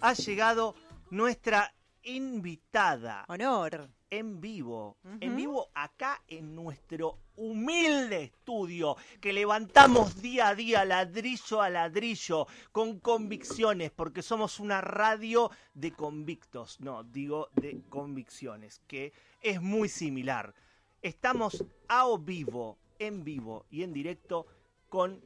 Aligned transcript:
ha 0.00 0.12
llegado 0.14 0.74
nuestra 1.10 1.74
invitada 2.02 3.24
Honor. 3.28 3.90
en 4.10 4.40
vivo, 4.40 4.96
en 5.20 5.36
vivo 5.36 5.68
acá 5.74 6.22
en 6.28 6.54
nuestro 6.54 7.18
humilde 7.36 8.24
estudio 8.24 8.96
que 9.20 9.32
levantamos 9.32 10.20
día 10.22 10.48
a 10.48 10.54
día, 10.54 10.84
ladrillo 10.84 11.60
a 11.60 11.68
ladrillo, 11.68 12.46
con 12.72 13.00
convicciones, 13.00 13.90
porque 13.90 14.22
somos 14.22 14.60
una 14.60 14.80
radio 14.80 15.50
de 15.74 15.92
convictos, 15.92 16.80
no, 16.80 17.04
digo 17.04 17.48
de 17.54 17.82
convicciones, 17.88 18.80
que 18.86 19.12
es 19.42 19.60
muy 19.60 19.88
similar. 19.88 20.54
Estamos 21.02 21.64
a 21.88 22.06
o 22.06 22.18
vivo, 22.18 22.78
en 22.98 23.24
vivo 23.24 23.66
y 23.70 23.82
en 23.82 23.92
directo 23.92 24.46
con 24.88 25.20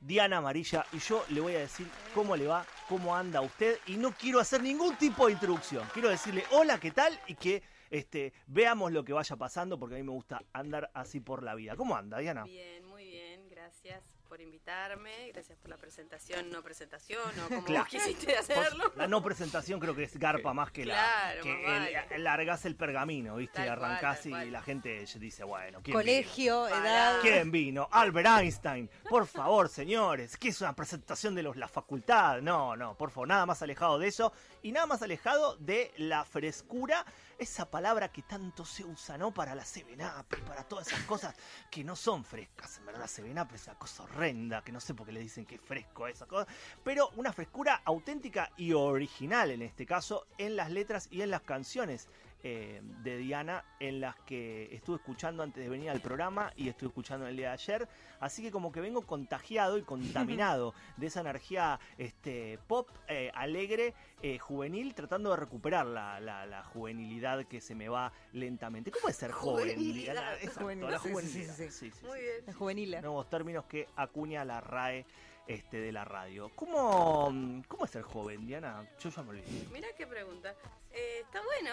Diana 0.00 0.38
Amarilla 0.38 0.86
y 0.92 0.98
yo 0.98 1.24
le 1.28 1.40
voy 1.40 1.54
a 1.54 1.60
decir 1.60 1.86
cómo 2.14 2.36
le 2.36 2.46
va, 2.46 2.64
cómo 2.88 3.14
anda 3.14 3.40
usted 3.40 3.78
y 3.86 3.96
no 3.96 4.12
quiero 4.12 4.40
hacer 4.40 4.62
ningún 4.62 4.96
tipo 4.96 5.26
de 5.26 5.32
introducción. 5.32 5.86
Quiero 5.92 6.08
decirle 6.08 6.44
hola, 6.52 6.78
¿qué 6.80 6.90
tal? 6.90 7.18
y 7.26 7.34
que 7.34 7.62
este, 7.90 8.32
veamos 8.46 8.92
lo 8.92 9.04
que 9.04 9.12
vaya 9.12 9.36
pasando 9.36 9.78
porque 9.78 9.96
a 9.96 9.98
mí 9.98 10.04
me 10.04 10.12
gusta 10.12 10.42
andar 10.52 10.90
así 10.94 11.20
por 11.20 11.42
la 11.42 11.54
vida. 11.54 11.76
¿Cómo 11.76 11.96
anda, 11.96 12.18
Diana? 12.18 12.44
Bien, 12.44 12.84
muy 12.86 13.04
bien, 13.04 13.48
gracias 13.48 14.02
por 14.30 14.40
invitarme, 14.40 15.32
gracias 15.32 15.58
por 15.58 15.70
la 15.70 15.76
presentación, 15.76 16.50
no 16.50 16.62
presentación, 16.62 17.20
o 17.44 17.48
como 17.48 17.64
Claro. 17.64 17.82
vos 17.82 17.90
quisiste 17.90 18.36
hacerlo. 18.36 18.92
La 18.94 19.08
no 19.08 19.20
presentación 19.24 19.80
creo 19.80 19.92
que 19.96 20.04
es 20.04 20.16
garpa 20.16 20.54
más 20.54 20.70
que 20.70 20.84
Claro, 20.84 21.38
la 21.38 21.42
que 21.42 21.62
vale. 21.66 22.04
el- 22.14 22.22
largás 22.24 22.64
el 22.64 22.76
pergamino, 22.76 23.34
¿viste? 23.34 23.56
Tal 23.56 23.76
cual, 23.76 23.90
Arrancás 23.90 24.24
y 24.26 24.30
la 24.30 24.62
gente 24.62 25.04
dice, 25.18 25.42
bueno, 25.42 25.80
¿quién 25.82 25.96
Colegio, 25.96 26.68
edad. 26.68 27.18
¿Quién 27.22 27.50
vino? 27.50 27.88
Albert 27.90 28.28
Einstein. 28.40 28.88
Por 29.08 29.26
favor, 29.26 29.68
señores, 29.68 30.36
¿qué 30.36 30.50
es 30.50 30.60
una 30.60 30.76
presentación 30.76 31.34
de 31.34 31.42
los, 31.42 31.56
la 31.56 31.66
facultad? 31.66 32.40
No, 32.40 32.76
no, 32.76 32.96
por 32.96 33.10
favor, 33.10 33.26
nada 33.26 33.46
más 33.46 33.60
alejado 33.62 33.98
de 33.98 34.06
eso 34.06 34.32
y 34.62 34.70
nada 34.70 34.86
más 34.86 35.02
alejado 35.02 35.56
de 35.56 35.90
la 35.96 36.24
frescura, 36.24 37.04
esa 37.40 37.70
palabra 37.70 38.12
que 38.12 38.20
tanto 38.20 38.66
se 38.66 38.84
usa, 38.84 39.16
¿no? 39.16 39.32
Para 39.32 39.54
la 39.54 39.64
Seven 39.64 40.00
Up 40.02 40.26
y 40.36 40.42
para 40.42 40.62
todas 40.62 40.88
esas 40.88 41.02
cosas 41.04 41.34
que 41.70 41.82
no 41.82 41.96
son 41.96 42.22
frescas. 42.22 42.76
En 42.78 42.86
verdad, 42.86 43.00
la 43.00 43.08
Seven 43.08 43.38
Up 43.38 43.48
es 43.54 43.66
una 43.66 43.78
cosa 43.78 44.02
horrenda, 44.02 44.62
que 44.62 44.72
no 44.72 44.78
sé 44.78 44.92
por 44.92 45.06
qué 45.06 45.12
le 45.12 45.20
dicen 45.20 45.46
que 45.46 45.54
es 45.54 45.60
fresco 45.60 46.06
esa 46.06 46.26
cosa, 46.26 46.46
pero 46.84 47.08
una 47.16 47.32
frescura 47.32 47.80
auténtica 47.84 48.52
y 48.58 48.74
original 48.74 49.50
en 49.50 49.62
este 49.62 49.86
caso 49.86 50.26
en 50.36 50.54
las 50.54 50.70
letras 50.70 51.08
y 51.10 51.22
en 51.22 51.30
las 51.30 51.40
canciones 51.40 52.08
eh, 52.42 52.80
de 53.02 53.18
Diana 53.18 53.64
en 53.80 54.00
las 54.00 54.16
que 54.20 54.74
estuve 54.74 54.96
escuchando 54.96 55.42
antes 55.42 55.62
de 55.62 55.68
venir 55.68 55.90
al 55.90 56.00
programa 56.00 56.52
y 56.56 56.68
estuve 56.68 56.88
escuchando 56.88 57.26
el 57.26 57.36
día 57.36 57.48
de 57.48 57.52
ayer. 57.54 57.88
Así 58.20 58.42
que 58.42 58.50
como 58.50 58.72
que 58.72 58.80
vengo 58.80 59.02
contagiado 59.06 59.76
y 59.78 59.82
contaminado 59.82 60.74
de 60.96 61.06
esa 61.06 61.20
energía 61.20 61.78
este, 61.98 62.58
pop, 62.66 62.88
eh, 63.08 63.30
alegre, 63.34 63.94
eh, 64.22 64.38
juvenil, 64.38 64.94
tratando 64.94 65.30
de 65.30 65.36
recuperar 65.36 65.86
la, 65.86 66.18
la- 66.20 66.46
la 66.46 66.64
juvenilidad 66.64 67.44
que 67.46 67.60
se 67.60 67.74
me 67.74 67.88
va 67.88 68.12
lentamente. 68.32 68.90
¿Cómo 68.90 69.08
es 69.08 69.16
ser 69.16 69.32
joven? 69.32 69.74
Juvenilidad. 69.74 70.34
Exacto, 70.36 70.60
Juvenil, 70.60 70.90
la 70.90 70.98
juvenilidad. 70.98 71.54
sí, 71.54 71.70
sí. 71.70 71.90
Sí, 71.90 71.90
sí, 71.90 72.06
Muy 72.06 72.20
bien. 72.20 72.34
La 72.46 72.52
juvenil. 72.54 72.90
Nuevos 73.00 73.28
términos 73.30 73.64
que 73.66 73.86
acuña 73.96 74.44
la 74.44 74.60
RAE 74.60 75.04
este, 75.46 75.78
de 75.80 75.92
la 75.92 76.04
radio. 76.04 76.50
¿Cómo, 76.54 77.62
¿Cómo 77.68 77.84
es 77.84 77.90
ser 77.90 78.02
joven, 78.02 78.46
Diana? 78.46 78.86
Yo 78.98 79.10
ya 79.10 79.22
me 79.22 79.30
olvidé. 79.30 79.66
Mirá 79.72 79.88
qué 79.96 80.06
pregunta. 80.06 80.54
Eh, 80.92 81.20
está 81.24 81.40
bueno. 81.42 81.70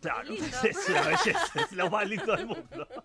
Claro, 0.00 0.22
lindo. 0.24 0.56
es 0.64 0.88
una 0.88 1.02
belleza, 1.02 1.60
es 1.60 1.72
lo 1.72 1.90
más 1.90 2.08
lindo 2.08 2.36
del 2.36 2.46
mundo. 2.46 2.86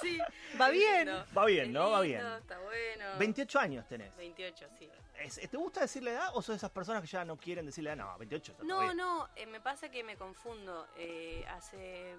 Sí. 0.00 0.18
Va 0.58 0.68
es 0.68 0.72
bien. 0.72 1.06
lindo. 1.06 1.26
Va 1.36 1.44
bien, 1.44 1.66
Es 1.66 1.70
¿no? 1.70 1.90
Va 1.90 2.00
lindo, 2.02 2.18
bien. 2.24 2.38
Está 2.40 2.58
bueno. 2.60 3.04
28 3.18 3.58
años 3.58 3.86
tenés. 3.86 4.16
28, 4.16 4.66
sí. 4.78 4.88
Es- 5.18 5.50
¿Te 5.50 5.56
gusta 5.58 5.80
decirle 5.82 6.12
edad 6.12 6.30
o 6.32 6.40
son 6.40 6.56
esas 6.56 6.70
personas 6.70 7.02
que 7.02 7.08
ya 7.08 7.26
no 7.26 7.36
quieren 7.36 7.66
decirle 7.66 7.90
edad? 7.90 7.98
No, 7.98 8.18
28 8.18 8.52
está 8.52 8.64
No, 8.64 8.80
bien. 8.80 8.96
no, 8.96 9.28
eh, 9.36 9.44
me 9.44 9.60
pasa 9.60 9.90
que 9.90 10.02
me 10.02 10.16
confundo. 10.16 10.86
Eh, 10.96 11.44
hace 11.50 12.16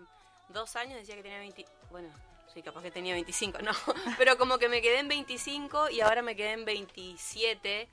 dos 0.50 0.76
años 0.76 1.00
decía 1.00 1.16
que 1.16 1.24
tenía 1.24 1.40
20... 1.40 1.66
Bueno, 1.90 2.10
sí, 2.54 2.62
capaz 2.62 2.84
que 2.84 2.92
tenía 2.92 3.14
25, 3.16 3.58
no. 3.64 3.72
Pero 4.20 4.38
como 4.38 4.60
que 4.60 4.70
me 4.70 4.80
quedé 4.84 5.00
en 5.00 5.08
25 5.08 5.90
y 5.90 6.02
ahora 6.02 6.22
me 6.22 6.36
quedé 6.36 6.52
en 6.52 6.64
27. 6.66 7.90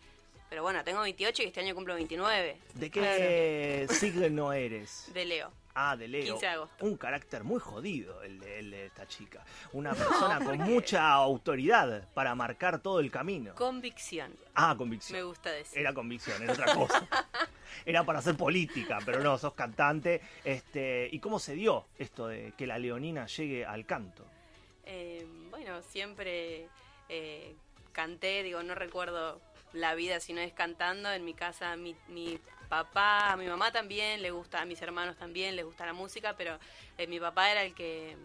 Pero 0.51 0.63
bueno, 0.63 0.85
tengo 0.85 1.01
28 1.01 1.43
y 1.43 1.47
este 1.47 1.61
año 1.61 1.75
cumplo 1.75 1.95
29. 1.95 2.61
¿De 2.75 2.91
qué 2.91 3.87
signo 3.91 4.53
eres? 4.53 5.11
De 5.15 5.25
Leo. 5.25 5.51
Ah, 5.81 5.97
de 5.97 6.09
Leo. 6.09 6.35
15 6.35 6.41
de 6.47 6.53
agosto. 6.53 6.85
Un 6.85 6.97
carácter 6.97 7.45
muy 7.45 7.61
jodido 7.61 8.21
el 8.25 8.41
de, 8.41 8.59
el 8.59 8.71
de 8.73 8.87
esta 8.87 9.07
chica. 9.07 9.45
Una 9.73 9.95
persona 9.95 10.41
con 10.45 10.59
mucha 10.59 11.09
autoridad 11.13 12.09
para 12.15 12.35
marcar 12.35 12.81
todo 12.81 12.99
el 12.99 13.13
camino. 13.13 13.55
Convicción, 13.55 14.35
Ah, 14.55 14.73
me 14.75 14.79
convicción. 14.79 15.25
gusta 15.27 15.51
decir. 15.51 15.79
Era 15.79 15.95
convicción, 15.95 16.43
era 16.43 16.53
otra 16.53 16.75
cosa. 16.75 17.07
Era 17.87 18.03
para 18.05 18.19
hacer 18.19 18.37
política, 18.37 18.99
pero 19.05 19.23
no, 19.23 19.39
sos 19.39 19.55
cantante. 19.55 20.21
Este, 20.45 21.09
¿Y 21.13 21.21
cómo 21.21 21.39
se 21.39 21.55
dio 21.55 21.87
esto 21.97 22.27
de 22.27 22.53
que 22.57 22.67
la 22.67 22.77
leonina 22.79 23.27
llegue 23.27 23.65
al 23.65 23.87
canto? 23.87 24.25
Eh, 24.85 25.25
bueno, 25.51 25.81
siempre 25.83 26.67
eh, 27.09 27.55
canté, 27.93 28.43
digo, 28.43 28.63
no 28.65 28.75
recuerdo 28.75 29.41
la 29.79 29.95
vida 29.95 30.21
si 30.21 30.33
no 30.33 30.41
es 30.41 30.53
cantando. 30.53 31.11
En 31.11 31.25
mi 31.25 31.35
casa, 31.35 31.77
mi, 31.77 31.97
mi 32.09 32.39
papá, 32.69 33.33
a 33.33 33.37
mi 33.37 33.47
mamá 33.47 33.73
también 33.73 34.21
le 34.21 34.31
gusta, 34.31 34.61
a 34.61 34.65
mis 34.67 34.81
hermanos 34.83 35.17
también 35.17 35.57
les 35.57 35.65
gusta 35.65 35.87
la 35.87 35.95
música, 35.95 36.37
pero 36.37 36.59
eh, 36.99 37.07
mi 37.07 37.19
papá 37.19 37.51
era 37.51 37.63
el 37.63 37.75
que, 37.75 38.17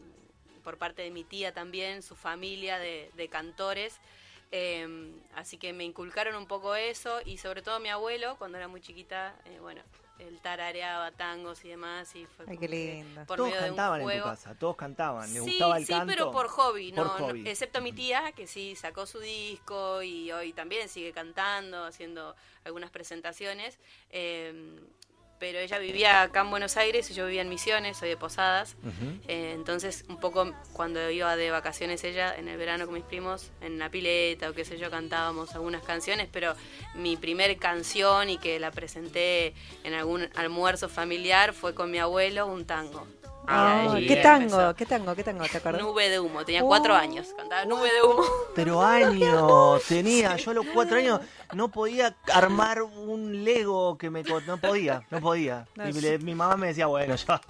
por 0.64 0.78
parte 0.78 1.02
de 1.02 1.12
mi 1.12 1.24
tía 1.24 1.54
también, 1.54 2.02
su 2.02 2.16
familia 2.16 2.78
de, 2.80 3.10
de 3.16 3.28
cantores. 3.30 4.00
eh, 4.52 4.88
así 5.36 5.58
que 5.58 5.74
me 5.74 5.84
inculcaron 5.84 6.36
un 6.36 6.46
poco 6.46 6.76
eso 6.76 7.22
y 7.26 7.38
sobre 7.38 7.62
todo 7.62 7.80
mi 7.80 7.90
abuelo, 7.90 8.36
cuando 8.38 8.58
era 8.58 8.68
muy 8.68 8.82
chiquita, 8.82 9.34
eh, 9.46 9.60
bueno, 9.60 9.82
él 10.20 10.40
tarareaba 10.42 11.12
tangos 11.12 11.64
y 11.66 11.70
demás 11.70 12.16
y 12.16 12.26
fue 12.28 12.48
Ay, 12.48 12.58
como 12.58 12.60
qué 12.60 12.70
que 12.70 12.96
lindo. 12.96 13.26
por 13.26 13.38
todos 13.38 13.50
medio 13.50 13.62
de 13.64 13.72
un 13.72 13.78
cantaban 13.78 14.02
en 14.02 14.12
tu 14.12 14.20
casa, 14.22 14.56
todos 14.56 14.76
cantaban. 14.76 15.34
¿Les 15.34 15.44
sí, 15.44 15.50
gustaba 15.52 15.78
el 15.78 15.86
sí, 15.86 15.94
canto? 15.94 16.06
pero 16.06 16.32
por 16.32 16.48
hobby, 16.48 16.92
Por 16.94 17.08
no, 17.08 17.20
no, 17.20 17.30
excepto 17.46 17.82
mi 17.82 17.94
tía, 17.94 18.32
que 18.34 18.48
sí 18.48 18.76
sacó 18.76 19.06
su 19.06 19.20
disco 19.20 20.02
y 20.04 20.32
hoy 20.32 20.54
también 20.54 20.90
sigue 20.90 21.12
cantando, 21.14 21.84
haciendo 21.86 22.36
algunas 22.64 22.92
presentaciones. 22.92 23.80
eh, 24.10 24.80
pero 25.44 25.60
ella 25.60 25.78
vivía 25.78 26.22
acá 26.22 26.40
en 26.40 26.52
Buenos 26.52 26.78
Aires 26.78 27.12
y 27.12 27.14
yo 27.14 27.26
vivía 27.26 27.42
en 27.42 27.50
Misiones, 27.50 27.98
soy 27.98 28.08
de 28.08 28.16
Posadas. 28.16 28.78
Eh, 29.28 29.52
entonces, 29.54 30.06
un 30.08 30.18
poco 30.18 30.54
cuando 30.72 31.10
iba 31.10 31.36
de 31.36 31.52
vacaciones 31.52 32.06
ella, 32.06 32.34
en 32.34 32.48
el 32.48 32.58
verano 32.58 32.86
con 32.86 32.94
mis 32.94 33.04
primos, 33.04 33.52
en 33.60 33.78
la 33.78 33.90
pileta 33.90 34.50
o 34.50 34.54
qué 34.54 34.64
sé 34.64 34.78
yo, 34.78 34.90
cantábamos 34.90 35.54
algunas 35.54 35.84
canciones, 35.84 36.30
pero 36.32 36.56
mi 36.96 37.18
primer 37.18 37.58
canción 37.58 38.30
y 38.30 38.38
que 38.38 38.58
la 38.58 38.72
presenté 38.72 39.54
en 39.84 39.94
algún 39.96 40.30
almuerzo 40.34 40.88
familiar 40.88 41.52
fue 41.52 41.76
con 41.76 41.92
mi 41.92 41.98
abuelo, 41.98 42.48
un 42.48 42.64
tango. 42.64 43.06
Ah, 43.48 43.96
¿Qué 43.98 44.14
empezó. 44.22 44.22
tango? 44.58 44.74
¿Qué 44.76 44.86
tango? 44.86 45.16
¿Qué 45.16 45.24
tango? 45.24 45.46
¿Te 45.46 45.58
acuerdas? 45.58 45.82
Nube 45.82 46.10
de 46.10 46.20
humo, 46.20 46.46
tenía 46.46 46.62
cuatro 46.62 46.94
Oh. 46.94 46.98
años, 46.98 47.28
cantaba 47.36 47.66
Nube 47.66 47.92
de 47.92 48.02
humo. 48.02 48.24
Pero 48.56 48.82
años 48.82 49.84
tenía, 49.88 50.36
yo 50.38 50.52
a 50.52 50.54
los 50.54 50.66
cuatro 50.74 50.98
años 50.98 51.20
no 51.54 51.68
podía 51.70 52.16
armar 52.34 52.82
un 52.82 53.44
Lego 53.44 53.98
que 53.98 54.10
me... 54.10 54.24
No 54.24 54.58
podía, 54.58 55.04
no 55.12 55.20
podía. 55.20 55.68
No, 55.76 55.88
Y 55.90 55.94
sí. 55.94 56.02
le- 56.02 56.20
mi 56.20 56.34
mamá 56.36 56.56
me 56.58 56.68
decía, 56.68 56.88
bueno, 56.88 57.16
ya, 57.16 57.42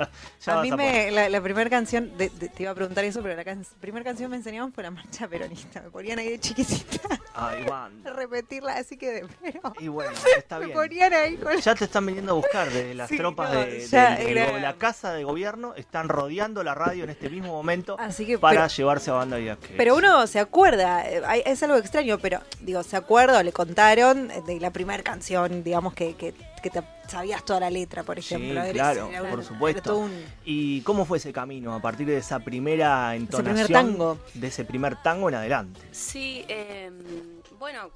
ya 0.41 0.51
a 0.53 0.55
vas 0.55 0.63
mí 0.63 0.71
a 0.71 0.75
me, 0.75 1.11
la, 1.11 1.29
la 1.29 1.41
primera 1.41 1.69
canción, 1.69 2.17
de- 2.17 2.29
de- 2.29 2.49
te 2.49 2.63
iba 2.63 2.71
a 2.71 2.75
preguntar 2.75 3.03
eso, 3.05 3.21
pero 3.21 3.35
la 3.35 3.43
can- 3.43 3.65
primera 3.79 4.03
canción 4.03 4.29
me 4.31 4.37
enseñaban 4.37 4.73
fue 4.73 4.83
la 4.83 4.91
marcha 4.91 5.27
peronista. 5.27 5.81
Me 5.81 5.89
ponían 5.89 6.19
ahí 6.19 6.29
de 6.31 6.39
chiquitita 6.39 7.19
Ay, 7.35 7.65
a 7.71 7.89
repetirla, 8.11 8.73
así 8.77 8.97
que 8.97 9.11
de 9.11 9.27
pero 9.41 9.73
Y 9.79 9.87
bueno, 9.87 10.11
está 10.37 10.59
me 10.59 10.65
bien. 10.65 10.77
ponían 10.77 11.13
ahí 11.13 11.37
con 11.37 11.55
Ya 11.57 11.75
te 11.75 11.85
están 11.85 12.05
viniendo 12.05 12.31
a 12.33 12.35
buscar 12.35 12.69
de 12.69 12.93
las 12.95 13.09
Sí, 13.09 13.17
tropas 13.17 13.53
no, 13.53 13.59
de, 13.61 13.85
ya 13.87 14.15
del- 14.15 14.37
era- 14.37 14.51
de 14.51 14.59
la 14.59 14.73
casa 14.73 15.13
de 15.13 15.23
gobierno, 15.23 15.73
están 15.83 16.09
rodeando 16.09 16.63
la 16.63 16.73
radio 16.75 17.03
en 17.03 17.09
este 17.11 17.29
mismo 17.29 17.47
momento 17.49 17.95
Así 17.99 18.25
que, 18.25 18.37
para 18.37 18.63
pero- 18.63 18.73
llevarse 18.75 19.11
a 19.11 19.13
banda 19.13 19.39
y 19.39 19.49
Pero 19.77 19.95
uno 19.95 20.25
se 20.27 20.39
acuerda, 20.39 21.07
eh, 21.09 21.21
es 21.45 21.61
algo 21.63 21.77
extraño, 21.77 22.17
pero 22.19 22.39
digo, 22.61 22.83
se 22.83 22.97
acuerda 22.97 23.39
o 23.39 23.43
le 23.43 23.51
contaron 23.53 24.31
eh, 24.31 24.41
de 24.45 24.59
la 24.59 24.71
primera 24.71 25.01
canción, 25.03 25.63
digamos, 25.63 25.93
que, 25.93 26.15
que, 26.15 26.33
que 26.61 26.69
te 26.69 26.81
sabías 27.07 27.43
toda 27.45 27.59
la 27.59 27.69
letra, 27.69 28.03
por 28.03 28.21
Sí, 28.21 28.35
ejemplo. 28.35 28.61
Eres- 28.61 28.73
claro, 28.73 29.09
era 29.09 29.29
por 29.29 29.43
supuesto. 29.43 29.97
un- 29.97 30.25
¿Y 30.45 30.81
cómo 30.81 31.05
fue 31.05 31.17
ese 31.17 31.31
camino 31.33 31.73
a 31.73 31.79
partir 31.81 32.07
de 32.07 32.17
esa 32.17 32.39
primera 32.39 33.15
entonación? 33.15 33.65
primer 33.65 33.71
tango. 33.71 34.17
De 34.33 34.47
ese 34.47 34.63
primer 34.65 35.01
tango 35.03 35.29
en 35.29 35.35
adelante. 35.35 35.79
Sí, 35.91 36.45
eh, 36.47 36.89
bueno, 37.59 37.89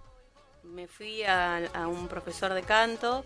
me 0.78 0.88
fui 0.88 1.24
a, 1.24 1.58
a 1.74 1.88
un 1.88 2.08
profesor 2.08 2.54
de 2.54 2.62
canto 2.62 3.26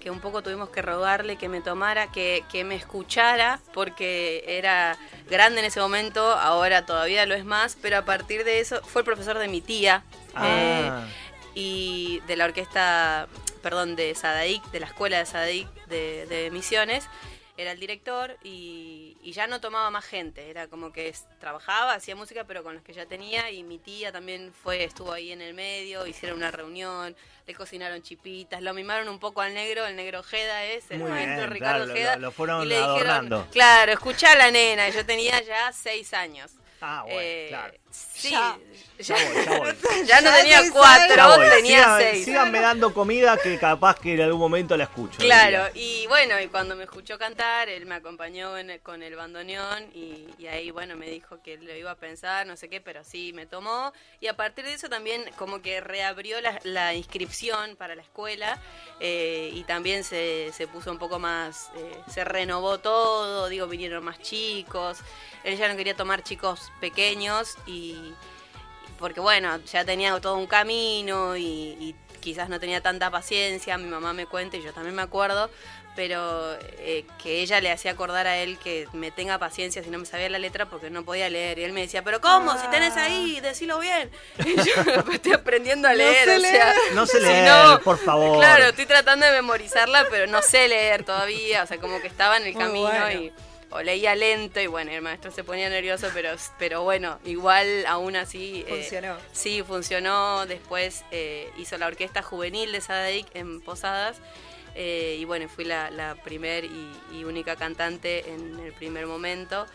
que 0.00 0.10
un 0.10 0.18
poco 0.18 0.42
tuvimos 0.42 0.70
que 0.70 0.82
rogarle 0.82 1.36
que 1.36 1.48
me 1.48 1.60
tomara, 1.60 2.10
que, 2.10 2.42
que 2.50 2.64
me 2.64 2.74
escuchara, 2.74 3.60
porque 3.72 4.42
era 4.48 4.96
grande 5.30 5.60
en 5.60 5.66
ese 5.66 5.78
momento, 5.78 6.20
ahora 6.32 6.84
todavía 6.86 7.24
lo 7.24 7.36
es 7.36 7.44
más, 7.44 7.76
pero 7.80 7.98
a 7.98 8.04
partir 8.04 8.42
de 8.42 8.58
eso 8.58 8.80
fue 8.82 9.02
el 9.02 9.04
profesor 9.06 9.38
de 9.38 9.46
mi 9.46 9.60
tía. 9.60 10.02
eh, 10.42 10.88
Ah, 10.90 11.06
y 11.54 12.20
de 12.26 12.34
la 12.36 12.44
orquesta, 12.46 13.28
perdón, 13.62 13.94
de 13.94 14.14
Sadaic, 14.16 14.64
de 14.72 14.80
la 14.80 14.86
escuela 14.86 15.18
de 15.18 15.26
Sadaic 15.26 15.68
de, 15.86 16.26
de 16.26 16.50
Misiones. 16.50 17.04
Era 17.58 17.72
el 17.72 17.80
director 17.80 18.36
y, 18.44 19.16
y 19.20 19.32
ya 19.32 19.48
no 19.48 19.60
tomaba 19.60 19.90
más 19.90 20.04
gente, 20.04 20.48
era 20.48 20.68
como 20.68 20.92
que 20.92 21.08
es- 21.08 21.26
trabajaba, 21.40 21.92
hacía 21.92 22.14
música, 22.14 22.44
pero 22.44 22.62
con 22.62 22.74
los 22.74 22.84
que 22.84 22.92
ya 22.92 23.04
tenía 23.04 23.50
y 23.50 23.64
mi 23.64 23.78
tía 23.78 24.12
también 24.12 24.52
fue, 24.54 24.84
estuvo 24.84 25.12
ahí 25.12 25.32
en 25.32 25.42
el 25.42 25.54
medio, 25.54 26.06
hicieron 26.06 26.38
una 26.38 26.52
reunión, 26.52 27.16
le 27.46 27.54
cocinaron 27.54 28.00
chipitas, 28.00 28.62
lo 28.62 28.72
mimaron 28.74 29.08
un 29.08 29.18
poco 29.18 29.40
al 29.40 29.54
negro, 29.54 29.84
el 29.86 29.96
negro 29.96 30.20
Ojeda 30.20 30.64
es, 30.66 30.88
el 30.92 31.00
Muy 31.00 31.10
maestro 31.10 31.36
bien, 31.38 31.50
Ricardo 31.50 31.84
claro, 31.84 31.92
Ojeda, 31.92 32.14
lo- 32.14 32.20
lo 32.22 32.32
fueron 32.32 32.62
y 32.62 32.66
le 32.66 32.74
dijeron, 32.76 32.90
adornando. 33.10 33.48
claro, 33.50 33.92
escuchá 33.92 34.32
a 34.32 34.36
la 34.36 34.50
nena, 34.52 34.88
yo 34.90 35.04
tenía 35.04 35.42
ya 35.42 35.72
seis 35.72 36.14
años. 36.14 36.52
Ah, 36.80 37.02
bueno, 37.02 37.18
Eh, 37.20 37.46
claro. 37.48 37.74
Sí, 37.90 38.30
Ya. 38.30 38.58
Ya 39.00 39.14
voy, 39.14 39.44
ya 39.44 39.58
voy. 39.58 39.74
ya 40.06 40.20
no 40.20 40.30
Ya 40.30 40.36
tenía 40.38 40.70
cuatro, 40.72 41.38
tenía 41.50 41.84
Sigan- 41.84 41.98
seis. 42.00 42.24
Síganme 42.24 42.60
dando 42.60 42.92
comida 42.92 43.36
que 43.40 43.56
capaz 43.56 44.00
que 44.00 44.14
en 44.14 44.22
algún 44.22 44.40
momento 44.40 44.76
la 44.76 44.84
escucho. 44.84 45.18
Claro, 45.18 45.68
y 45.74 46.04
bueno, 46.08 46.38
y 46.40 46.48
cuando 46.48 46.74
me 46.74 46.82
escuchó 46.82 47.16
cantar, 47.16 47.68
él 47.68 47.86
me 47.86 47.94
acompañó 47.94 48.58
en 48.58 48.70
el- 48.70 48.80
con 48.80 49.04
el 49.04 49.14
bandoneón 49.14 49.84
y, 49.94 50.26
y 50.36 50.48
ahí, 50.48 50.72
bueno, 50.72 50.96
me 50.96 51.08
dijo 51.08 51.40
que 51.44 51.58
lo 51.58 51.72
iba 51.76 51.92
a 51.92 51.94
pensar, 51.94 52.44
no 52.48 52.56
sé 52.56 52.68
qué, 52.68 52.80
pero 52.80 53.04
sí, 53.04 53.32
me 53.34 53.46
tomó. 53.46 53.92
Y 54.20 54.26
a 54.26 54.34
partir 54.36 54.64
de 54.64 54.74
eso 54.74 54.88
también 54.88 55.24
como 55.36 55.62
que 55.62 55.80
reabrió 55.80 56.40
la, 56.40 56.58
la 56.64 56.94
inscripción 56.94 57.76
para 57.76 57.94
la 57.94 58.02
escuela 58.02 58.60
eh, 58.98 59.50
y 59.54 59.62
también 59.62 60.02
se, 60.02 60.50
se 60.52 60.66
puso 60.66 60.90
un 60.90 60.98
poco 60.98 61.20
más, 61.20 61.70
eh, 61.76 62.00
se 62.12 62.24
renovó 62.24 62.78
todo, 62.78 63.48
digo, 63.48 63.68
vinieron 63.68 64.02
más 64.02 64.18
chicos. 64.20 64.98
Él 65.44 65.56
ya 65.56 65.68
no 65.68 65.76
quería 65.76 65.94
tomar 65.94 66.24
chicos 66.24 66.72
pequeños 66.80 67.56
y 67.78 68.14
porque 68.98 69.20
bueno, 69.20 69.58
ya 69.64 69.84
tenía 69.84 70.18
todo 70.20 70.36
un 70.36 70.46
camino 70.46 71.36
y, 71.36 71.42
y 71.80 71.94
quizás 72.20 72.48
no 72.48 72.58
tenía 72.58 72.80
tanta 72.80 73.10
paciencia, 73.10 73.78
mi 73.78 73.86
mamá 73.88 74.12
me 74.12 74.26
cuenta 74.26 74.56
y 74.56 74.62
yo 74.62 74.72
también 74.72 74.96
me 74.96 75.02
acuerdo, 75.02 75.50
pero 75.94 76.54
eh, 76.78 77.04
que 77.22 77.40
ella 77.42 77.60
le 77.60 77.70
hacía 77.72 77.92
acordar 77.92 78.26
a 78.26 78.36
él 78.38 78.58
que 78.58 78.86
me 78.92 79.10
tenga 79.12 79.38
paciencia 79.38 79.82
si 79.84 79.90
no 79.90 79.98
me 79.98 80.06
sabía 80.06 80.28
la 80.28 80.38
letra 80.38 80.66
porque 80.66 80.90
no 80.90 81.04
podía 81.04 81.28
leer. 81.28 81.58
Y 81.58 81.64
él 81.64 81.72
me 81.72 81.80
decía, 81.82 82.02
pero 82.04 82.20
¿cómo? 82.20 82.56
Si 82.58 82.66
tenés 82.68 82.96
ahí, 82.96 83.40
decilo 83.40 83.78
bien. 83.80 84.10
Y 84.44 84.56
yo 84.56 84.72
"Pues 85.04 85.16
estoy 85.16 85.32
aprendiendo 85.32 85.86
a 85.88 85.92
No 85.92 85.96
leer, 85.98 86.24
sé 86.28 86.36
o 86.36 86.40
sea... 86.40 86.74
No 86.94 87.06
sé 87.06 87.18
si 87.18 87.24
leer, 87.26 87.48
no- 87.48 87.80
por 87.80 87.98
favor. 87.98 88.38
Claro, 88.38 88.64
estoy 88.66 88.86
tratando 88.86 89.26
de 89.26 89.32
memorizarla, 89.32 90.06
pero 90.10 90.26
no 90.28 90.40
sé 90.42 90.68
leer 90.68 91.04
todavía, 91.04 91.62
o 91.64 91.66
sea, 91.66 91.78
como 91.78 92.00
que 92.00 92.06
estaba 92.08 92.36
en 92.36 92.46
el 92.46 92.54
Muy 92.54 92.62
camino 92.62 92.88
bueno. 92.90 93.12
y 93.20 93.32
o 93.70 93.82
leía 93.82 94.14
lento 94.14 94.60
y 94.60 94.66
bueno, 94.66 94.90
el 94.90 95.02
maestro 95.02 95.30
se 95.30 95.44
ponía 95.44 95.68
nervioso, 95.68 96.08
pero, 96.14 96.30
pero 96.58 96.82
bueno, 96.84 97.18
igual 97.24 97.84
aún 97.86 98.16
así... 98.16 98.64
eh, 98.66 98.70
Funcionó. 98.82 99.16
sí, 99.32 99.62
funcionó. 99.62 100.46
Después 100.46 101.04
eh, 101.10 101.50
hizo 101.58 101.76
la 101.78 101.86
orquesta 101.86 102.22
juvenil 102.22 102.72
de 102.72 102.80
Sadaic 102.80 103.26
en 103.34 103.60
Posadas. 103.60 104.16
eh, 104.74 105.16
y 105.20 105.24
bueno, 105.24 105.48
fui 105.48 105.64
la, 105.64 105.90
la 105.90 106.14
primer 106.22 106.64
y, 106.64 106.90
y 107.12 107.24
única 107.24 107.56
cantante 107.56 108.28
en 108.30 108.58
el 108.60 108.72
primer 108.72 109.06
momento. 109.06 109.66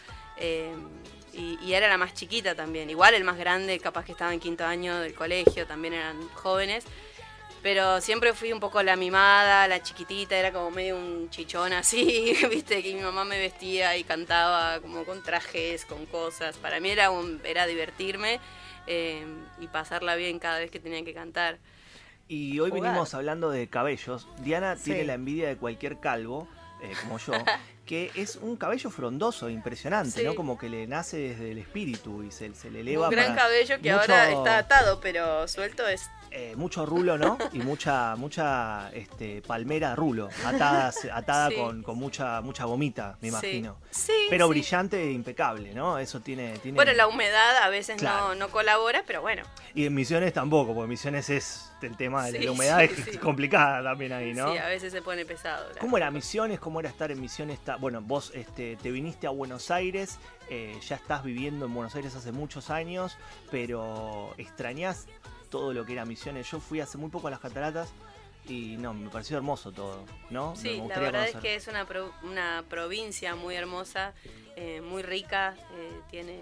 y, 1.34 1.58
y 1.64 1.74
era 1.74 1.88
la 1.88 1.98
más 1.98 2.14
chiquita 2.14 2.56
también. 2.56 2.90
Igual 2.90 3.14
el 3.16 3.24
más 3.24 3.38
grande, 3.38 3.80
capaz 3.80 4.06
que 4.06 4.12
estaba 4.12 4.34
en 4.34 4.40
quinto 4.40 4.66
año 4.66 5.00
del 5.00 5.14
colegio, 5.14 5.66
también 5.68 5.94
eran 5.96 6.28
jóvenes. 6.30 6.84
Pero 7.64 8.02
siempre 8.02 8.34
fui 8.34 8.52
un 8.52 8.60
poco 8.60 8.84
la 8.84 8.96
mimada, 8.98 9.68
la 9.70 9.82
chiquitita, 9.82 10.36
era 10.38 10.52
como 10.52 10.70
medio 10.70 10.98
un 10.98 11.30
chichón 11.30 11.72
así, 11.74 12.36
viste, 12.52 12.84
que 12.84 12.94
mi 12.94 13.00
mamá 13.02 13.24
me 13.24 13.40
vestía 13.40 13.96
y 13.98 14.04
cantaba 14.04 14.80
como 14.82 15.06
con 15.06 15.24
trajes, 15.24 15.86
con 15.86 16.06
cosas. 16.06 16.58
Para 16.58 16.80
mí 16.82 16.90
era, 16.90 17.10
un, 17.10 17.40
era 17.46 17.66
divertirme 17.66 18.42
eh, 18.86 19.26
y 19.62 19.68
pasarla 19.68 20.16
bien 20.16 20.40
cada 20.40 20.60
vez 20.60 20.70
que 20.72 20.80
tenía 20.82 21.04
que 21.06 21.14
cantar. 21.14 21.58
Y 22.28 22.60
hoy 22.60 22.70
Jugar. 22.70 22.84
venimos 22.92 23.14
hablando 23.14 23.50
de 23.50 23.68
cabellos. 23.70 24.28
Diana 24.40 24.76
Sí. 24.76 24.84
tiene 24.86 25.06
la 25.06 25.14
envidia 25.14 25.48
de 25.48 25.56
cualquier 25.56 26.00
calvo, 26.02 26.50
eh, 26.82 26.92
como 27.02 27.18
yo, 27.18 27.32
que 27.86 28.12
es 28.16 28.36
un 28.38 28.58
cabello 28.58 28.90
frondoso, 28.90 29.50
impresionante, 29.50 30.20
Sí. 30.20 30.26
¿no? 30.26 30.36
Como 30.36 30.58
que 30.58 30.68
le 30.68 30.86
nace 30.88 31.18
desde 31.18 31.52
el 31.52 31.58
espíritu 31.60 32.24
y 32.24 32.32
se, 32.32 32.54
se 32.56 32.70
le 32.70 32.82
eleva. 32.82 33.08
un 33.08 33.12
gran 33.16 33.28
para- 33.36 33.44
cabello 33.44 33.76
que 33.82 33.90
mucho- 33.92 34.02
ahora 34.02 34.32
está 34.32 34.58
atado, 34.58 35.00
pero 35.00 35.48
suelto 35.48 35.88
es... 35.88 36.10
eh, 36.36 36.56
mucho 36.56 36.86
rulo, 36.86 37.18
¿no? 37.18 37.38
Y 37.54 37.60
mucha 37.60 38.16
mucha 38.16 38.90
este, 38.92 39.42
palmera 39.44 39.96
rulo, 39.96 40.30
atada, 40.46 40.92
atada 41.14 41.50
Sí. 41.50 41.56
con, 41.56 41.84
con 41.84 41.98
mucha 41.98 42.42
mucha 42.42 42.66
gomita, 42.66 43.18
me 43.22 43.28
imagino. 43.28 43.78
Sí, 43.92 44.12
Pero 44.30 44.46
sí. 44.48 44.50
brillante 44.50 45.02
e 45.04 45.12
impecable, 45.12 45.74
¿no? 45.76 46.00
Eso 46.00 46.22
tiene... 46.22 46.58
tiene... 46.60 46.76
Bueno, 46.76 46.94
la 46.94 47.08
humedad 47.08 47.58
a 47.62 47.70
veces 47.70 47.98
Claro. 47.98 48.30
no, 48.30 48.36
no 48.36 48.50
colabora, 48.50 49.04
pero 49.06 49.22
bueno. 49.22 49.44
Y 49.76 49.86
en 49.86 49.94
Misiones 49.94 50.34
tampoco, 50.34 50.74
porque 50.74 50.90
Misiones 50.90 51.30
es 51.30 51.70
el 51.84 51.96
tema 51.98 52.26
de 52.26 52.40
la 52.40 52.52
humedad, 52.52 52.82
es 52.84 53.18
complicada 53.20 53.84
también 53.84 54.14
ahí, 54.14 54.34
¿no? 54.34 54.52
Sí, 54.52 54.58
a 54.58 54.68
veces 54.68 54.92
se 54.92 55.02
pone 55.02 55.26
pesado. 55.26 55.68
la 55.74 55.80
¿Cómo 55.80 55.98
era 55.98 56.10
Misiones? 56.12 56.60
¿Cómo 56.60 56.80
era 56.80 56.90
estar 56.90 57.12
en 57.12 57.22
Misiones? 57.22 57.60
Bueno, 57.80 58.02
vos 58.02 58.32
este, 58.34 58.76
te 58.78 58.90
viniste 58.90 59.28
a 59.28 59.32
Buenos 59.32 59.70
Aires, 59.70 60.18
eh, 60.50 60.76
ya 60.88 60.96
estás 60.96 61.24
viviendo 61.24 61.66
en 61.66 61.74
Buenos 61.74 61.94
Aires 61.96 62.16
hace 62.16 62.32
muchos 62.32 62.70
años, 62.70 63.18
pero 63.52 64.34
extrañás 64.38 65.06
todo 65.54 65.72
lo 65.72 65.86
que 65.86 65.94
era 65.94 66.04
Misiones. 66.04 66.50
Yo 66.50 66.60
fui 66.60 66.80
hace 66.80 66.98
muy 66.98 67.12
poco 67.12 67.28
a 67.28 67.32
las 67.32 67.40
cataratas 67.40 67.90
y 68.50 68.76
no, 68.78 68.92
me 68.96 69.12
pareció 69.12 69.38
hermoso 69.38 69.72
todo, 69.72 70.04
¿no? 70.32 70.56
Sí, 70.56 70.82
Me 70.82 70.88
la 70.88 71.00
verdad 71.00 71.28
es 71.28 71.36
que 71.36 71.54
es 71.54 71.68
una, 71.68 71.86
pro- 71.86 72.12
una 72.24 72.64
provincia 72.68 73.36
muy 73.36 73.54
hermosa, 73.54 74.14
eh, 74.56 74.82
muy 74.82 75.04
rica, 75.04 75.56
eh, 75.76 75.92
tiene 76.10 76.40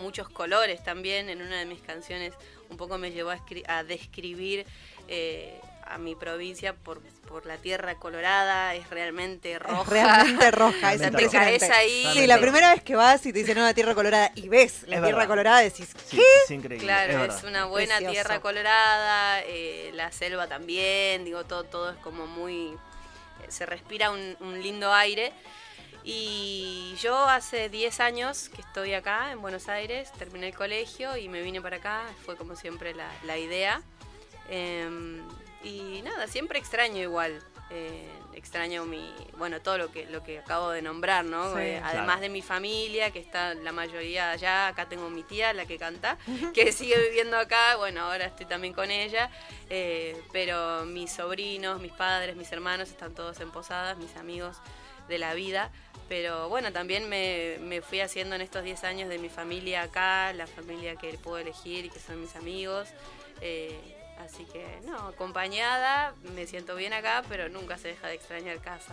muchos 0.00 0.30
colores 0.30 0.82
también. 0.82 1.28
En 1.28 1.42
una 1.42 1.58
de 1.58 1.66
mis 1.66 1.82
canciones 1.82 2.32
un 2.70 2.78
poco 2.78 2.96
me 2.96 3.12
llevó 3.12 3.32
a 3.68 3.84
describir 3.84 4.64
eh, 5.06 5.60
a 5.86 5.98
mi 5.98 6.14
provincia 6.14 6.74
por, 6.74 7.00
por 7.28 7.46
la 7.46 7.56
tierra 7.58 7.96
colorada, 7.96 8.74
es 8.74 8.88
realmente 8.90 9.58
roja. 9.58 9.82
Es 9.82 9.88
realmente 9.88 10.50
roja, 10.50 10.92
es 10.94 11.00
O 11.00 11.04
sea, 11.04 11.10
te 11.10 11.24
impresionante. 11.24 11.58
caes 11.58 11.70
ahí. 11.70 12.10
Sí, 12.14 12.26
la 12.26 12.38
primera 12.40 12.72
vez 12.74 12.82
que 12.82 12.96
vas 12.96 13.24
y 13.26 13.32
te 13.32 13.40
dicen 13.40 13.58
una 13.58 13.74
tierra 13.74 13.94
colorada 13.94 14.30
y 14.34 14.48
ves 14.48 14.82
la 14.86 14.96
Es 14.96 15.02
tierra 15.02 15.18
verdad. 15.18 15.28
colorada 15.28 15.60
decís, 15.60 15.90
Sí, 16.06 16.16
¿qué? 16.16 16.22
es 16.44 16.50
increíble. 16.50 16.84
Claro, 16.86 17.24
es, 17.24 17.42
una 17.44 17.66
buena 17.66 17.96
Precioso. 17.96 18.12
tierra 18.12 18.40
colorada, 18.40 19.42
eh, 19.42 19.90
la 19.94 20.10
selva 20.12 20.46
también, 20.48 21.24
digo, 21.24 21.44
todo, 21.44 21.64
todo 21.64 21.90
es 21.90 21.96
como 21.98 22.26
muy... 22.26 22.68
eh, 23.42 23.46
Se 23.48 23.66
respira 23.66 24.10
un, 24.10 24.36
un 24.40 24.62
lindo 24.62 24.92
aire. 24.92 25.32
Y 26.06 26.94
yo 27.00 27.16
hace 27.28 27.68
10 27.70 28.00
años 28.00 28.50
que 28.50 28.60
estoy 28.60 28.92
acá 28.94 29.32
en 29.32 29.40
Buenos 29.40 29.68
Aires, 29.68 30.12
terminé 30.18 30.48
el 30.48 30.54
colegio 30.54 31.16
y 31.16 31.28
me 31.30 31.40
vine 31.40 31.62
para 31.62 31.76
acá, 31.78 32.02
fue 32.26 32.36
como 32.36 32.56
siempre 32.56 32.94
la, 32.94 33.08
la 33.24 33.38
idea. 33.38 33.80
Em, 34.50 35.22
y 35.64 36.02
nada, 36.02 36.26
siempre 36.28 36.58
extraño 36.58 37.00
igual. 37.00 37.42
eh, 37.70 38.08
extraño 38.34 38.84
mi, 38.84 39.12
bueno, 39.38 39.60
todo 39.62 39.78
lo 39.78 39.90
que, 39.90 40.04
lo 40.06 40.22
que 40.22 40.38
acabo 40.38 40.70
de 40.70 40.82
nombrar, 40.82 41.24
¿no? 41.24 41.54
Sí. 41.54 41.60
Eh, 41.60 41.76
Claro. 41.80 41.98
además 41.98 42.20
de 42.20 42.28
mi 42.28 42.42
familia, 42.42 43.10
que 43.10 43.18
está 43.20 43.54
la 43.54 43.72
mayoría 43.72 44.30
allá, 44.32 44.68
acá 44.68 44.86
tengo 44.88 45.08
mi 45.08 45.22
tía, 45.22 45.52
la 45.54 45.64
que 45.66 45.78
canta, 45.78 46.18
que 46.54 46.70
sigue 46.72 46.98
viviendo 47.08 47.38
acá, 47.38 47.76
bueno, 47.76 48.02
ahora 48.02 48.26
estoy 48.26 48.46
también 48.46 48.74
con 48.74 48.90
ella, 48.90 49.30
eh, 49.70 50.20
pero 50.32 50.84
mis 50.84 51.10
sobrinos, 51.12 51.80
mis 51.80 51.92
padres, 51.92 52.36
mis 52.36 52.52
hermanos 52.52 52.90
están 52.90 53.14
todos 53.14 53.40
en 53.40 53.50
Posadas, 53.50 53.96
mis 53.96 54.14
amigos 54.16 54.56
de 55.08 55.18
la 55.18 55.32
vida, 55.34 55.70
pero 56.08 56.48
bueno, 56.50 56.70
también 56.72 57.08
me, 57.08 57.56
me 57.60 57.80
fui 57.82 58.00
haciendo 58.00 58.34
en 58.36 58.42
estos 58.42 58.62
10 58.62 58.84
años 58.84 59.08
de 59.08 59.18
mi 59.18 59.28
familia 59.30 59.82
acá, 59.82 60.32
la 60.34 60.46
familia 60.46 60.96
que 60.96 61.14
puedo 61.18 61.38
elegir 61.38 61.86
y 61.86 61.90
que 61.90 61.98
son 61.98 62.20
mis 62.20 62.36
amigos. 62.36 62.88
eh, 63.40 63.93
así 64.18 64.44
que, 64.46 64.80
no, 64.84 65.08
acompañada, 65.08 66.14
me 66.34 66.46
siento 66.46 66.74
bien 66.76 66.92
acá, 66.92 67.22
pero 67.28 67.48
nunca 67.48 67.78
se 67.78 67.88
deja 67.88 68.08
de 68.08 68.14
extrañar 68.14 68.58
casa. 68.58 68.92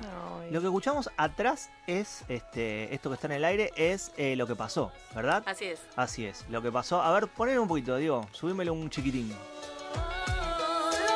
Lo 0.50 0.60
que 0.62 0.68
escuchamos 0.68 1.10
atrás 1.18 1.70
es, 1.88 2.24
este, 2.28 2.94
esto 2.94 3.10
que 3.10 3.16
está 3.16 3.28
en 3.28 3.34
el 3.34 3.46
aire, 3.46 3.72
es 3.76 4.12
eh, 4.18 4.36
lo 4.36 4.48
que 4.48 4.56
pasó, 4.56 4.92
¿verdad? 5.16 5.44
Así 5.46 5.66
es. 5.66 5.80
Así 5.96 6.26
es, 6.26 6.46
lo 6.50 6.62
que 6.62 6.72
pasó. 6.72 7.02
A 7.02 7.12
ver, 7.14 7.28
ponele 7.28 7.60
un 7.60 7.68
poquito, 7.68 7.98
digo, 7.98 8.28
subímelo 8.32 8.74
un 8.74 8.90
chiquitín. 8.90 9.30
Lo 9.30 9.38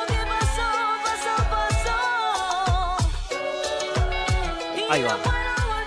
que 0.06 0.18
pasó, 0.26 0.62
pasó, 1.04 1.34
pasó. 1.50 2.96
Y 4.76 4.92
Ahí 4.92 5.02
va. 5.02 5.16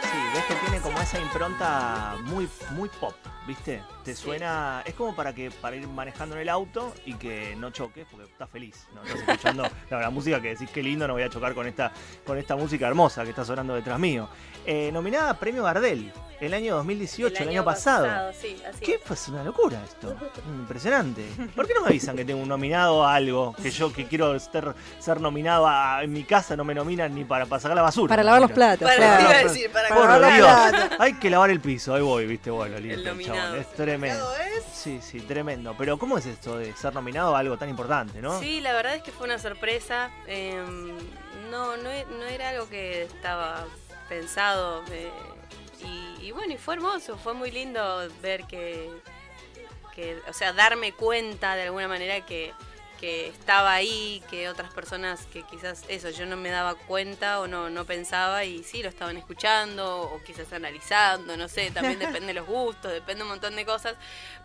Sí, 0.01 0.17
ves 0.33 0.45
que 0.45 0.55
tiene 0.55 0.81
como 0.81 0.99
esa 0.99 1.19
impronta 1.19 2.17
muy, 2.23 2.49
muy 2.71 2.89
pop, 2.89 3.15
¿viste? 3.49 3.81
Te 4.05 4.15
Sí. 4.15 4.21
suena, 4.23 4.81
es 4.85 4.93
como 4.93 5.15
para 5.15 5.33
que 5.33 5.49
para 5.51 5.75
ir 5.75 5.87
manejando 5.87 6.35
en 6.35 6.41
el 6.41 6.49
auto 6.49 6.93
y 7.05 7.15
que 7.15 7.55
no 7.57 7.71
choques 7.71 8.05
porque 8.09 8.25
estás 8.31 8.49
feliz, 8.49 8.87
¿no? 8.93 9.03
Estás 9.03 9.19
escuchando 9.21 9.63
la, 9.89 9.99
la 9.99 10.09
música 10.11 10.39
que 10.41 10.49
decís 10.49 10.69
qué 10.71 10.81
lindo, 10.83 11.07
no 11.07 11.13
voy 11.13 11.23
a 11.23 11.29
chocar 11.29 11.53
con 11.55 11.65
esta, 11.67 11.91
con 12.25 12.37
esta 12.37 12.55
música 12.55 12.87
hermosa 12.87 13.23
que 13.23 13.31
está 13.31 13.43
sonando 13.43 13.73
detrás 13.73 13.99
mío. 13.99 14.29
Eh, 14.65 14.91
nominada 14.93 15.31
a 15.31 15.39
Premio 15.39 15.63
Gardel 15.63 16.11
el 16.39 16.53
año 16.53 16.75
2018, 16.75 17.43
el 17.43 17.49
año, 17.49 17.65
pasado. 17.65 18.31
sí, 18.39 18.55
así 18.69 18.79
¿Qué? 18.85 18.93
es. 18.95 19.01
Pues 19.05 19.27
una 19.27 19.43
locura 19.43 19.81
esto. 19.83 20.15
Impresionante. 20.47 21.25
¿Por 21.55 21.67
qué 21.67 21.73
no 21.73 21.81
me 21.81 21.87
avisan 21.87 22.15
que 22.15 22.23
tengo 22.23 22.41
un 22.41 22.47
nominado 22.55 23.03
a 23.05 23.15
algo? 23.15 23.53
Que 23.61 23.71
yo 23.71 23.91
que 23.91 24.05
quiero 24.05 24.37
ser, 24.39 24.73
ser 24.99 25.19
nominado 25.19 25.67
a, 25.67 26.03
en 26.03 26.13
mi 26.13 26.23
casa 26.23 26.55
no 26.55 26.63
me 26.63 26.73
nominan 26.75 27.13
ni 27.15 27.25
para, 27.25 27.45
para 27.45 27.59
sacar 27.59 27.75
la 27.75 27.81
basura. 27.81 28.09
Para 28.09 28.23
lavar 28.23 28.41
los 28.41 28.51
platos, 28.51 28.87
Para, 28.87 29.43
decir, 29.43 29.69
para 29.71 29.89
Para 29.89 30.01
Por 30.01 30.09
lavar 30.09 30.33
Dios. 30.35 30.47
los 30.47 30.69
platos. 30.87 30.97
Hay 31.01 31.13
que 31.15 31.29
lavar 31.29 31.49
el 31.49 31.59
piso, 31.59 31.93
ahí 31.95 32.01
voy, 32.01 32.25
viste, 32.27 32.49
bueno, 32.51 32.77
listo. 32.79 33.09
El 33.09 33.25
chabón, 33.25 33.38
nominado. 33.41 33.55
es 33.61 33.73
tremendo. 33.73 34.33
Sí, 34.73 34.99
sí, 35.01 35.19
tremendo. 35.21 35.75
Pero 35.77 35.97
¿cómo 35.97 36.17
es 36.17 36.25
esto 36.25 36.57
de 36.57 36.73
ser 36.75 36.93
nominado 36.93 37.35
a 37.35 37.39
algo 37.39 37.57
tan 37.57 37.69
importante, 37.69 38.21
no? 38.21 38.39
Sí, 38.39 38.61
la 38.61 38.73
verdad 38.73 38.95
es 38.95 39.03
que 39.03 39.11
fue 39.11 39.25
una 39.25 39.39
sorpresa. 39.39 40.09
eh, 40.27 40.61
no, 41.49 41.77
no, 41.77 41.89
no 41.89 42.23
era 42.25 42.49
algo 42.49 42.69
que 42.69 43.03
estaba 43.03 43.65
pensado. 44.07 44.83
eh, 44.91 45.09
y, 45.83 46.25
y 46.27 46.31
bueno, 46.31 46.53
y 46.53 46.57
fue 46.57 46.75
hermoso, 46.75 47.17
fue 47.17 47.33
muy 47.33 47.51
lindo 47.51 48.07
ver 48.21 48.43
que, 48.45 48.89
que, 49.95 50.19
o 50.27 50.33
sea, 50.33 50.53
darme 50.53 50.91
cuenta 50.93 51.55
de 51.55 51.63
alguna 51.63 51.87
manera 51.87 52.25
que, 52.25 52.53
que 52.99 53.27
estaba 53.27 53.73
ahí, 53.73 54.21
que 54.29 54.49
otras 54.49 54.73
personas 54.73 55.25
que 55.27 55.43
quizás 55.43 55.83
eso, 55.87 56.09
yo 56.09 56.25
no 56.25 56.35
me 56.35 56.49
daba 56.49 56.75
cuenta 56.75 57.39
o 57.39 57.47
no, 57.47 57.69
no 57.69 57.85
pensaba 57.85 58.43
y 58.43 58.63
sí 58.63 58.83
lo 58.83 58.89
estaban 58.89 59.17
escuchando 59.17 60.01
o 60.01 60.21
quizás 60.23 60.51
analizando, 60.51 61.37
no 61.37 61.47
sé, 61.47 61.71
también 61.71 61.99
depende 61.99 62.27
de 62.27 62.33
los 62.33 62.47
gustos, 62.47 62.91
depende 62.91 63.23
un 63.23 63.29
montón 63.29 63.55
de 63.55 63.65
cosas, 63.65 63.95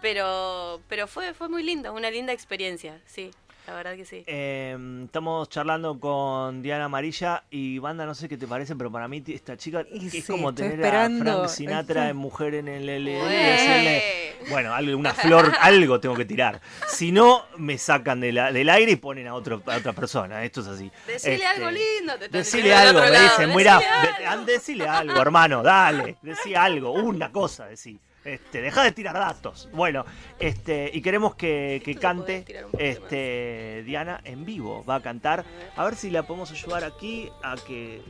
pero, 0.00 0.80
pero 0.88 1.06
fue, 1.06 1.34
fue 1.34 1.48
muy 1.48 1.62
lindo, 1.62 1.92
una 1.92 2.10
linda 2.10 2.32
experiencia, 2.32 3.00
sí, 3.06 3.30
la 3.66 3.74
verdad 3.74 3.96
que 3.96 4.04
sí. 4.04 4.22
Eh, 4.26 4.76
estamos 5.04 5.48
charlando 5.48 5.98
con 5.98 6.60
Diana 6.62 6.84
Amarilla 6.84 7.44
y 7.50 7.78
Banda, 7.78 8.04
no 8.04 8.14
sé 8.14 8.28
qué 8.28 8.36
te 8.36 8.46
parece, 8.46 8.76
pero 8.76 8.90
para 8.92 9.08
mí 9.08 9.22
esta 9.28 9.56
chica 9.56 9.84
Y 9.90 10.06
es 10.06 10.12
sí, 10.12 10.22
como 10.22 10.54
tener 10.54 10.72
esperando. 10.72 11.30
a 11.30 11.34
Frank 11.36 11.48
Sinatra 11.48 12.04
Sí. 12.04 12.10
en 12.10 12.16
Mujer 12.16 12.54
en 12.56 12.68
el 12.68 12.88
LL 12.88 13.04
decirle, 13.28 14.02
bueno, 14.50 14.74
algo, 14.74 14.96
una 14.98 15.14
flor, 15.14 15.50
algo 15.60 15.98
tengo 15.98 16.14
que 16.14 16.26
tirar. 16.26 16.60
Si 16.88 17.10
no, 17.10 17.44
me 17.56 17.78
sacan 17.78 18.20
de 18.20 18.32
la- 18.32 18.52
del 18.52 18.68
aire 18.68 18.92
y 18.92 18.96
ponen 18.96 19.28
a, 19.28 19.34
otro, 19.34 19.62
a 19.66 19.76
otra 19.76 19.92
persona. 19.94 20.44
Esto 20.44 20.60
es 20.60 20.66
así. 20.66 20.90
Decirle 21.06 21.34
Este, 21.36 21.46
algo 21.46 21.70
lindo, 21.70 22.18
te 22.18 22.28
Decile 22.28 22.74
algo, 22.74 23.00
me 23.00 23.10
dicen, 23.20 23.54
mira, 23.56 23.78
decile 23.78 24.26
algo. 24.26 24.44
decile 24.44 24.88
algo, 24.88 25.20
hermano, 25.22 25.62
dale, 25.62 26.16
decí 26.20 26.54
algo, 26.54 26.92
una 26.92 27.32
cosa, 27.32 27.66
decí. 27.66 27.98
Este, 28.24 28.62
deja 28.62 28.82
de 28.82 28.92
tirar 28.92 29.14
datos. 29.14 29.68
Bueno, 29.72 30.04
este, 30.38 30.90
y 30.92 31.02
queremos 31.02 31.34
que, 31.34 31.96
cante 32.00 32.44
este, 32.78 33.82
Diana 33.84 34.20
en 34.24 34.44
vivo. 34.44 34.84
Va 34.84 34.96
a 34.96 35.02
cantar. 35.02 35.44
A 35.76 35.84
ver 35.84 35.94
si 35.94 36.10
la 36.10 36.22
podemos 36.22 36.50
ayudar 36.50 36.84
aquí 36.84 37.28
a 37.42 37.56
que 37.56 38.00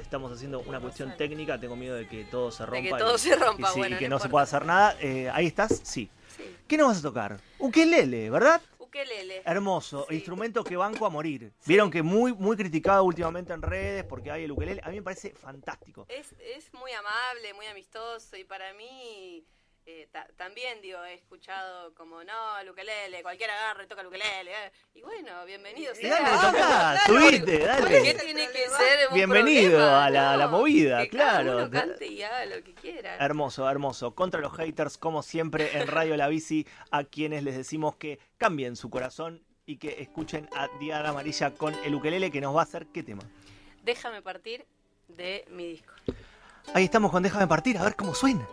estamos 0.00 0.32
haciendo 0.32 0.60
una 0.60 0.80
cuestión 0.80 1.16
técnica. 1.16 1.58
Tengo 1.60 1.76
miedo 1.76 1.94
de 1.94 2.08
que 2.08 2.24
todo 2.24 2.50
se 2.50 2.66
rompa. 2.66 2.76
De 2.76 2.82
que 2.82 2.94
y- 2.94 2.98
todo 2.98 3.18
se 3.18 3.36
rompa, 3.36 3.68
y 3.70 3.72
sí, 3.72 3.78
bueno, 3.78 3.96
y 3.96 3.98
que 3.98 4.08
no 4.08 4.16
no, 4.16 4.22
se 4.22 4.28
pueda 4.28 4.42
hacer 4.44 4.64
nada. 4.66 4.96
Eh, 5.00 5.30
ahí 5.32 5.46
estás, 5.46 5.80
sí. 5.84 6.10
Sí. 6.36 6.42
¿Qué 6.66 6.76
nos 6.78 6.88
vas 6.88 6.98
a 6.98 7.02
tocar? 7.02 7.38
Ukelele, 7.58 8.30
¿verdad? 8.30 8.60
Ukelele. 8.92 9.42
Hermoso, 9.46 10.04
Sí. 10.06 10.16
instrumento 10.16 10.62
que 10.62 10.76
banco 10.76 11.06
a 11.06 11.08
morir. 11.08 11.50
Vieron 11.64 11.90
que 11.90 12.02
muy 12.02 12.34
muy 12.34 12.56
criticado 12.58 13.04
últimamente 13.04 13.54
en 13.54 13.62
redes 13.62 14.04
porque 14.04 14.30
hay 14.30 14.44
el 14.44 14.52
ukelele. 14.52 14.82
A 14.84 14.90
mí 14.90 14.96
me 14.96 15.02
parece 15.02 15.30
fantástico. 15.34 16.04
Es, 16.10 16.32
es 16.38 16.72
muy 16.74 16.92
amable, 16.92 17.54
muy 17.54 17.64
amistoso 17.66 18.36
y 18.36 18.44
para 18.44 18.74
mí 18.74 19.46
eh, 19.86 20.08
ta- 20.12 20.26
también, 20.36 20.80
digo, 20.80 21.02
he 21.04 21.14
escuchado 21.14 21.92
como, 21.94 22.22
no, 22.22 22.58
el 22.60 22.70
ukelele, 22.70 23.22
cualquiera 23.22 23.52
agarre, 23.54 23.86
toca 23.86 24.02
el 24.02 24.06
ukelele. 24.06 24.50
eh. 24.52 24.72
Y 24.94 25.02
bueno, 25.02 25.44
bienvenido 25.44 25.94
sea. 25.94 26.10
Dale, 26.10 26.26
Ah, 26.30 26.40
tocá, 26.46 26.52
claro, 27.06 27.20
subite, 27.28 27.58
¿por 27.58 27.66
dale. 27.68 28.02
qué 28.02 28.14
tiene 28.14 28.46
que 28.48 28.68
ser 28.68 29.08
un 29.08 29.14
Bienvenido 29.14 29.70
problema? 29.72 30.04
a 30.06 30.10
la- 30.10 30.32
a 30.32 30.36
la 30.36 30.48
movida, 30.48 31.02
que 31.02 31.08
cada 31.16 31.40
claro. 31.42 31.56
uno 31.58 31.70
cante 31.70 32.06
y 32.06 32.22
haga 32.22 32.44
lo 32.46 32.62
que 32.62 32.74
quiera. 32.74 33.16
Hermoso, 33.16 33.68
hermoso. 33.68 34.14
Contra 34.14 34.40
los 34.40 34.56
haters, 34.56 34.98
como 34.98 35.22
siempre, 35.22 35.76
en 35.76 35.86
Radio 35.88 36.16
La 36.16 36.28
Bici, 36.28 36.66
a 36.92 37.02
quienes 37.04 37.42
les 37.42 37.56
decimos 37.56 37.96
que 37.96 38.20
cambien 38.38 38.76
su 38.76 38.88
corazón 38.88 39.42
y 39.66 39.78
que 39.78 40.00
escuchen 40.00 40.48
a 40.56 40.68
Diana 40.78 41.08
Amarilla 41.10 41.54
con 41.54 41.74
el 41.84 41.94
ukelele 41.94 42.30
que 42.30 42.40
nos 42.40 42.54
va 42.54 42.60
a 42.60 42.64
hacer 42.64 42.86
qué 42.86 43.02
tema. 43.02 43.22
Déjame 43.82 44.22
partir 44.22 44.64
de 45.08 45.44
mi 45.50 45.66
disco. 45.66 45.92
Ahí 46.74 46.84
estamos 46.84 47.10
con 47.10 47.22
Déjame 47.22 47.48
partir, 47.48 47.76
a 47.78 47.82
ver 47.82 47.96
cómo 47.96 48.14
suena. 48.14 48.46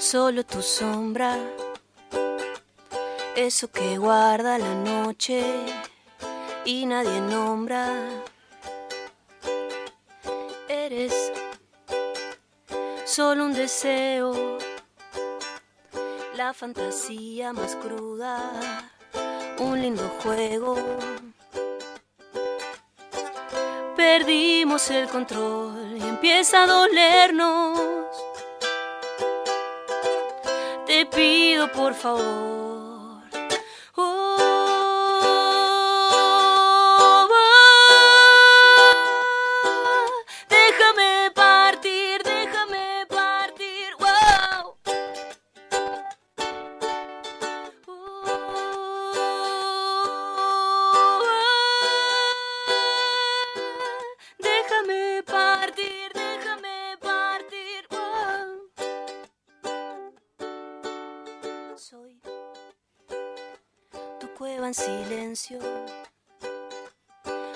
Solo 0.00 0.44
tu 0.46 0.62
sombra, 0.62 1.36
eso 3.36 3.70
que 3.70 3.98
guarda 3.98 4.58
la 4.58 4.74
noche 4.74 5.44
y 6.64 6.86
nadie 6.86 7.20
nombra. 7.20 7.86
Eres 10.68 11.30
solo 13.04 13.44
un 13.44 13.52
deseo, 13.52 14.56
la 16.34 16.54
fantasía 16.54 17.52
más 17.52 17.76
cruda, 17.76 18.40
un 19.58 19.82
lindo 19.82 20.10
juego. 20.22 20.76
Perdimos 23.96 24.90
el 24.90 25.08
control 25.08 25.98
y 25.98 26.02
empieza 26.02 26.62
a 26.62 26.66
dolernos. 26.66 27.99
Pido 31.10 31.70
por 31.72 31.94
favor. 31.94 32.69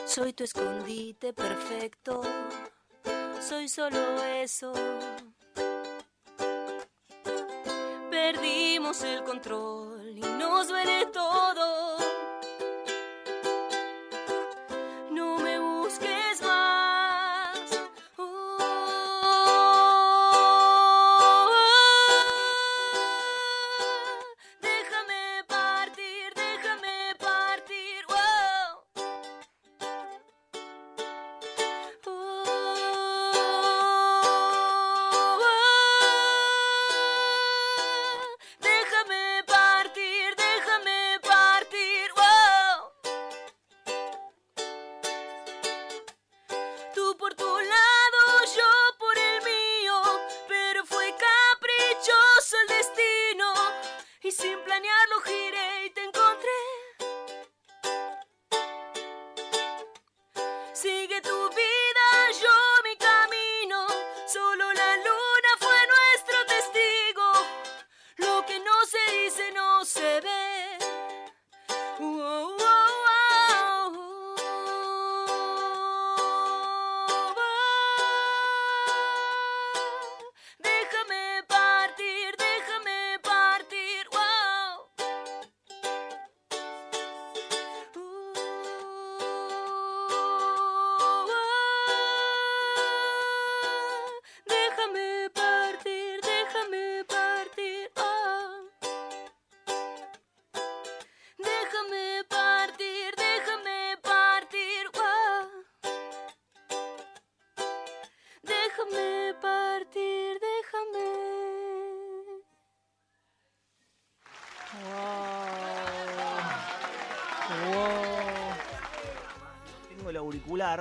Soy 0.07 0.33
tu 0.33 0.45
escondite 0.45 1.33
perfecto. 1.33 2.23
Soy 3.41 3.69
solo 3.69 4.23
eso. 4.23 4.73
Perdimos 8.11 9.03
el 9.03 9.25
control 9.25 10.17
y 10.17 10.21
nos 10.21 10.69
duele 10.69 11.07
todo. 11.07 11.84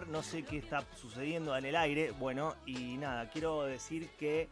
No 0.08 0.24
sé 0.24 0.44
qué 0.44 0.58
está 0.58 0.84
sucediendo 0.96 1.56
en 1.56 1.66
el 1.66 1.76
aire, 1.76 2.12
bueno, 2.20 2.56
y 2.66 2.98
nada, 2.98 3.30
quiero 3.30 3.64
decir 3.64 4.10
que 4.20 4.50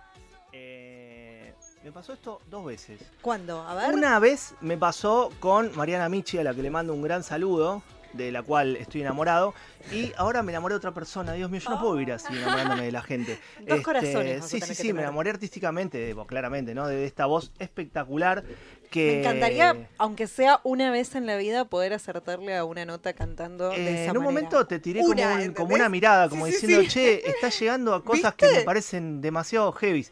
eh, 0.53 1.53
me 1.83 1.91
pasó 1.91 2.13
esto 2.13 2.41
dos 2.49 2.65
veces. 2.65 3.01
¿Cuándo? 3.21 3.61
A 3.61 3.73
ver. 3.75 3.93
Una 3.93 4.19
vez 4.19 4.55
me 4.61 4.77
pasó 4.77 5.31
con 5.39 5.75
Mariana 5.75 6.09
Michi, 6.09 6.37
a 6.37 6.43
la 6.43 6.53
que 6.53 6.61
le 6.61 6.69
mando 6.69 6.93
un 6.93 7.01
gran 7.01 7.23
saludo, 7.23 7.81
de 8.13 8.31
la 8.31 8.41
cual 8.43 8.75
estoy 8.75 9.01
enamorado, 9.01 9.53
y 9.91 10.11
ahora 10.17 10.43
me 10.43 10.51
enamoré 10.51 10.73
de 10.73 10.77
otra 10.77 10.93
persona. 10.93 11.33
Dios 11.33 11.49
mío, 11.49 11.59
yo 11.59 11.69
no 11.71 11.79
puedo 11.79 11.93
vivir 11.93 12.13
así 12.13 12.33
enamorándome 12.35 12.83
de 12.85 12.91
la 12.91 13.01
gente. 13.01 13.39
Este, 13.59 13.65
Dos 13.75 13.81
corazones 13.81 14.43
a 14.43 14.47
Sí, 14.47 14.61
sí, 14.61 14.75
sí, 14.75 14.93
me 14.93 15.01
enamoré 15.01 15.29
artísticamente, 15.31 16.13
pues, 16.15 16.27
claramente, 16.27 16.73
¿no? 16.75 16.87
De 16.87 17.05
esta 17.05 17.25
voz 17.25 17.51
espectacular 17.59 18.43
que... 18.89 19.05
Me 19.07 19.19
encantaría, 19.19 19.89
aunque 19.97 20.27
sea 20.27 20.59
una 20.63 20.91
vez 20.91 21.15
en 21.15 21.25
la 21.25 21.37
vida, 21.37 21.65
poder 21.65 21.93
acertarle 21.93 22.57
a 22.57 22.65
una 22.65 22.83
nota 22.85 23.13
cantando 23.13 23.71
Eh, 23.71 23.79
de 23.79 23.93
esa 24.03 24.11
en 24.11 24.17
un 24.17 24.23
manera. 24.25 24.41
momento 24.41 24.67
te 24.67 24.79
tiré 24.79 24.99
Una, 25.01 25.07
como, 25.23 25.23
un- 25.23 25.31
¿entendés? 25.39 25.57
como 25.57 25.75
una 25.75 25.89
mirada, 25.89 26.27
como 26.29 26.45
Sí, 26.45 26.51
diciendo, 26.51 26.81
sí. 26.81 26.87
che, 26.89 27.29
estás 27.29 27.57
llegando 27.59 27.93
a 27.95 28.03
cosas 28.03 28.35
que 28.35 28.47
me 28.49 28.61
parecen 28.61 29.21
demasiado 29.21 29.71
heavy. 29.71 30.05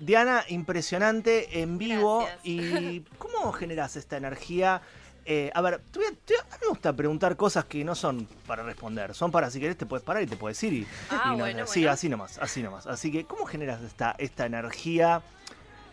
Diana, 0.00 0.44
impresionante 0.48 1.60
en 1.60 1.78
vivo. 1.78 2.20
Gracias. 2.20 2.40
¿Y 2.44 3.00
cómo 3.18 3.52
generas 3.52 3.96
esta 3.96 4.16
energía? 4.16 4.82
Eh, 5.28 5.50
a 5.52 5.60
ver, 5.60 5.80
te 5.90 5.98
voy 5.98 6.06
a- 6.08 6.12
te- 6.24 6.36
a 6.38 6.44
mí 6.44 6.58
me 6.62 6.68
gusta 6.68 6.92
preguntar 6.92 7.36
cosas 7.36 7.64
que 7.64 7.82
no 7.84 7.96
son 7.96 8.26
para 8.46 8.62
responder, 8.62 9.12
son 9.12 9.32
para 9.32 9.50
si 9.50 9.58
querés 9.58 9.76
te 9.76 9.84
puedes 9.84 10.04
parar 10.04 10.22
y 10.22 10.26
te 10.26 10.36
puedes 10.36 10.62
ir. 10.62 10.72
Y, 10.72 10.86
Ah, 11.10 11.22
y 11.26 11.30
no, 11.32 11.38
bueno, 11.38 11.66
sí, 11.66 11.80
bueno. 11.80 11.92
así 11.92 12.08
nomás, 12.08 12.38
así 12.38 12.62
nomás. 12.62 12.86
Así 12.86 13.10
que, 13.10 13.24
¿cómo 13.24 13.44
generas 13.44 13.82
esta, 13.82 14.14
esta 14.18 14.46
energía? 14.46 15.22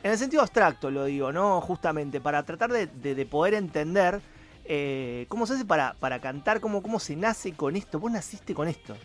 En 0.03 0.11
el 0.11 0.17
sentido 0.19 0.41
abstracto 0.43 0.91
lo 0.91 1.05
digo, 1.05 1.31
¿no? 1.31 1.61
Justamente 1.61 2.21
para 2.21 2.43
tratar 2.43 2.71
de, 2.71 2.85
de- 2.87 3.15
de 3.15 3.25
poder 3.25 3.55
entender 3.55 4.21
eh, 4.65 5.25
cómo 5.29 5.45
se 5.47 5.53
hace 5.55 5.65
para, 5.65 5.93
para 5.95 6.19
cantar, 6.21 6.59
cómo, 6.61 6.83
cómo 6.83 6.99
se 6.99 7.15
nace 7.15 7.53
con 7.53 7.75
esto. 7.75 7.99
Vos 7.99 8.11
naciste 8.11 8.53
con 8.53 8.67
esto. 8.67 8.95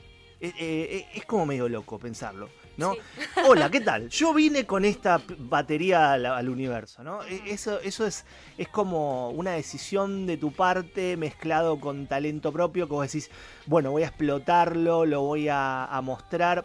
Eh, 0.40 1.06
es 1.14 1.24
como 1.24 1.46
medio 1.46 1.68
loco 1.68 1.98
pensarlo, 1.98 2.48
¿no? 2.78 2.94
Sí. 2.94 3.00
Hola, 3.46 3.70
¿qué 3.70 3.80
tal? 3.80 4.08
Yo 4.08 4.32
vine 4.32 4.64
con 4.64 4.84
esta 4.84 5.20
batería 5.36 6.12
al, 6.12 6.24
al 6.24 6.48
universo, 6.48 7.02
¿no? 7.02 7.22
E- 7.24 7.42
Eso, 7.46 7.80
eso 7.80 8.06
es, 8.06 8.24
es 8.56 8.68
como 8.68 9.30
una 9.30 9.50
decisión 9.52 10.26
de 10.26 10.36
tu 10.38 10.52
parte 10.52 11.16
mezclado 11.16 11.78
con 11.78 12.06
talento 12.06 12.52
propio 12.52 12.86
que 12.86 12.92
vos 12.94 13.06
decís, 13.06 13.30
bueno, 13.66 13.90
voy 13.90 14.04
a 14.04 14.06
explotarlo, 14.06 15.04
lo 15.04 15.20
voy 15.22 15.48
a, 15.48 15.84
a 15.84 16.00
mostrar. 16.00 16.64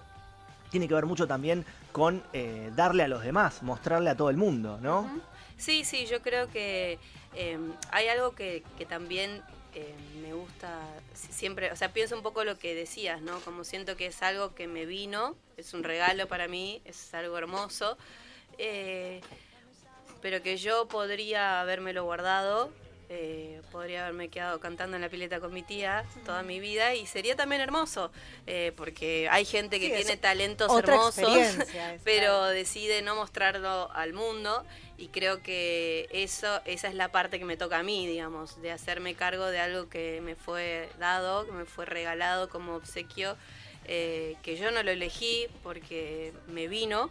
Tiene 0.70 0.88
que 0.88 0.94
ver 0.94 1.06
mucho 1.06 1.28
también 1.28 1.66
con 1.92 2.24
eh, 2.34 2.72
darle 2.76 3.04
a 3.04 3.08
los 3.08 3.24
demás, 3.24 3.62
mostrarle 3.62 4.10
a 4.10 4.16
todo 4.16 4.30
el 4.30 4.38
mundo, 4.38 4.80
¿no? 4.82 5.10
Sí, 5.58 5.84
sí, 5.84 6.06
yo 6.08 6.22
creo 6.22 6.50
que 6.50 6.98
eh, 7.36 7.60
hay 7.92 8.08
algo 8.08 8.32
que, 8.32 8.64
que 8.78 8.86
también 8.86 9.42
eh, 9.76 9.94
me 10.22 10.34
gusta 10.34 10.80
si- 11.14 11.34
siempre, 11.34 11.72
o 11.72 11.76
sea, 11.76 11.92
pienso 11.94 12.16
un 12.16 12.24
poco 12.24 12.44
lo 12.44 12.58
que 12.60 12.76
decías, 12.76 13.22
¿no? 13.22 13.40
Como 13.42 13.64
siento 13.64 13.96
que 13.98 14.08
es 14.08 14.22
algo 14.24 14.54
que 14.56 14.68
me 14.68 14.86
vino, 14.86 15.36
es 15.58 15.74
un 15.74 15.84
regalo 15.84 16.28
para 16.28 16.48
mí, 16.48 16.82
es 16.86 17.14
algo 17.14 17.38
hermoso, 17.38 17.98
eh, 18.58 19.22
pero 20.22 20.42
que 20.42 20.58
yo 20.58 20.88
podría 20.88 21.62
habérmelo 21.62 22.04
guardado. 22.06 22.72
eh, 23.10 23.62
podría 23.72 24.04
haberme 24.08 24.30
quedado 24.30 24.60
cantando 24.60 24.96
en 24.96 25.02
la 25.02 25.10
pileta 25.10 25.40
con 25.40 25.54
mi 25.54 25.62
tía 25.62 26.04
toda 26.26 26.42
mi 26.42 26.60
vida 26.60 26.96
y 26.96 27.06
sería 27.06 27.36
también 27.36 27.62
hermoso 27.62 28.12
eh, 28.48 28.72
porque 28.76 29.28
hay 29.30 29.46
gente 29.46 29.80
que 29.80 29.90
Sí, 29.90 29.94
tiene 29.98 30.18
talentos 30.18 30.72
hermosos 30.80 31.24
pero 32.04 32.48
decide 32.48 33.02
no 33.04 33.16
mostrarlo 33.16 33.92
al 33.94 34.14
mundo 34.14 34.66
y 34.98 35.08
creo 35.08 35.42
que 35.42 36.08
eso 36.12 36.62
esa 36.66 36.88
es 36.88 36.96
la 36.96 37.10
parte 37.12 37.40
que 37.40 37.46
me 37.46 37.58
toca 37.58 37.80
a 37.80 37.84
mí, 37.84 38.06
digamos, 38.08 38.62
de 38.62 38.72
hacerme 38.72 39.16
cargo 39.16 39.46
de 39.48 39.60
algo 39.60 39.90
que 39.90 40.22
me 40.22 40.36
fue 40.36 40.90
dado, 41.00 41.46
que 41.46 41.52
me 41.52 41.66
fue 41.66 41.86
regalado 41.86 42.50
como 42.50 42.76
obsequio, 42.76 43.36
eh, 43.86 44.36
que 44.44 44.56
yo 44.56 44.72
no 44.72 44.84
lo 44.84 44.92
elegí 44.92 45.48
porque 45.64 46.34
me 46.48 46.68
vino. 46.68 47.10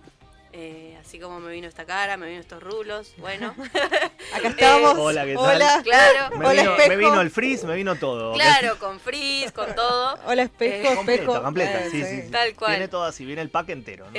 eh, 0.54 0.98
así 1.00 1.18
como 1.18 1.40
me 1.40 1.50
vino 1.50 1.66
esta 1.66 1.86
cara, 1.86 2.16
me 2.18 2.28
vino 2.28 2.38
estos 2.40 2.62
rulos, 2.62 3.14
bueno, 3.16 3.54
Acá 4.34 4.48
estamos. 4.48 4.94
Hola, 4.98 5.24
¿qué 5.24 5.34
tal? 5.34 5.56
Hola. 5.56 5.80
claro, 5.82 6.36
Me, 6.36 6.46
Hola, 6.46 6.60
vino, 6.62 6.72
espejo. 6.72 6.88
me 6.90 6.96
vino 6.96 7.20
el 7.22 7.30
freeze, 7.30 7.66
me 7.66 7.74
vino 7.74 7.96
todo. 7.96 8.34
claro, 8.34 8.78
con 8.78 9.00
frizz, 9.00 9.50
con 9.52 9.74
todo. 9.74 10.18
Hola, 10.26 10.42
espejo, 10.42 10.92
Eh, 10.92 10.94
Completa, 10.94 11.22
espejo. 11.22 11.42
completa, 11.42 11.86
Eh, 11.86 11.90
sí, 11.90 12.04
sí, 12.04 12.22
sí. 12.26 12.30
Tal 12.30 12.54
cual. 12.54 12.72
Viene 12.72 12.88
todo 12.88 13.04
así, 13.04 13.24
viene 13.24 13.40
el 13.42 13.48
pack 13.50 13.70
entero. 13.70 14.04
¿no? 14.06 14.12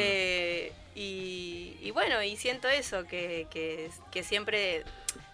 Y, 0.95 1.75
y 1.82 1.91
bueno, 1.91 2.21
y 2.21 2.36
siento 2.38 2.67
eso, 2.69 3.06
que, 3.06 3.47
que, 3.49 3.89
que 4.12 4.23
siempre, 4.23 4.84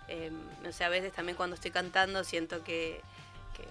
eh, 0.07 0.31
no 0.63 0.71
sé, 0.71 0.83
a 0.85 0.89
veces 0.89 1.11
también 1.11 1.35
cuando 1.35 1.55
estoy 1.55 1.71
cantando 1.71 2.23
siento 2.23 2.63
que, 2.63 3.01
que, 3.57 3.63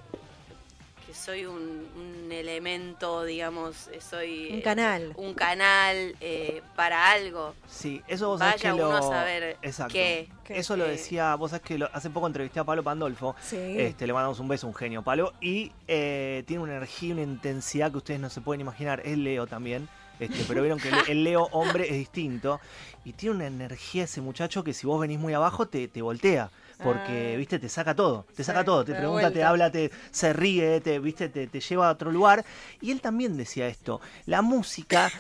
que 1.06 1.14
soy 1.14 1.46
un, 1.46 1.88
un 1.96 2.30
elemento, 2.30 3.24
digamos, 3.24 3.88
eh, 3.88 4.02
soy... 4.02 4.48
Un 4.52 4.58
eh, 4.58 4.62
canal. 4.62 5.12
un 5.16 5.32
canal 5.32 6.14
eh, 6.20 6.60
para 6.76 7.10
algo. 7.10 7.54
Sí, 7.66 8.02
eso 8.06 8.28
vos 8.28 8.38
sabés 8.40 8.60
que 8.60 8.68
lo... 8.68 8.94
a 8.94 9.00
saber 9.00 9.56
Exacto. 9.62 9.94
qué. 9.94 10.28
Eso 10.50 10.76
lo 10.76 10.84
decía, 10.86 11.34
vos 11.36 11.52
sabés 11.52 11.64
que 11.66 11.78
lo- 11.78 11.88
hace 11.94 12.10
poco 12.10 12.26
entrevisté 12.26 12.60
a 12.60 12.64
Pablo 12.64 12.82
Pandolfo. 12.82 13.34
Sí. 13.40 13.56
Este, 13.56 14.06
le 14.06 14.12
mandamos 14.12 14.38
un 14.40 14.48
beso, 14.48 14.66
un 14.66 14.74
genio, 14.74 15.00
Pablo. 15.02 15.32
Y 15.40 15.72
eh, 15.86 16.44
tiene 16.46 16.62
una 16.62 16.76
energía, 16.76 17.14
una 17.14 17.22
intensidad 17.22 17.90
que 17.90 17.96
ustedes 17.96 18.20
no 18.20 18.28
se 18.28 18.42
pueden 18.42 18.60
imaginar. 18.60 19.00
Es 19.06 19.16
Leo 19.16 19.46
también. 19.46 19.88
Este, 20.20 20.44
pero 20.46 20.62
vieron 20.62 20.78
que 20.78 20.90
el, 21.08 21.24
Leo 21.24 21.44
hombre 21.52 21.84
es 21.84 21.94
distinto. 21.94 22.60
Y 23.04 23.12
tiene 23.12 23.36
una 23.36 23.46
energía 23.46 24.04
ese 24.04 24.20
muchacho 24.20 24.64
que 24.64 24.74
si 24.74 24.86
vos 24.86 25.00
venís 25.00 25.18
muy 25.18 25.32
abajo 25.34 25.66
te, 25.66 25.88
te 25.88 26.02
voltea. 26.02 26.50
Porque, 26.82 27.32
Ah. 27.34 27.36
viste, 27.36 27.58
te 27.58 27.68
saca 27.68 27.94
todo. 27.94 28.24
Te 28.36 28.44
saca 28.44 28.64
todo. 28.64 28.84
Te 28.84 28.94
pregunta, 28.94 29.32
te 29.32 29.42
habla, 29.42 29.70
te, 29.70 29.90
se 30.12 30.32
ríe, 30.32 30.80
te, 30.80 30.98
viste, 31.00 31.28
te, 31.28 31.46
te 31.48 31.60
lleva 31.60 31.88
a 31.88 31.92
otro 31.92 32.12
lugar. 32.12 32.44
Y 32.80 32.92
él 32.92 33.00
también 33.00 33.36
decía 33.36 33.66
esto. 33.66 34.00
La 34.26 34.42
música 34.42 35.10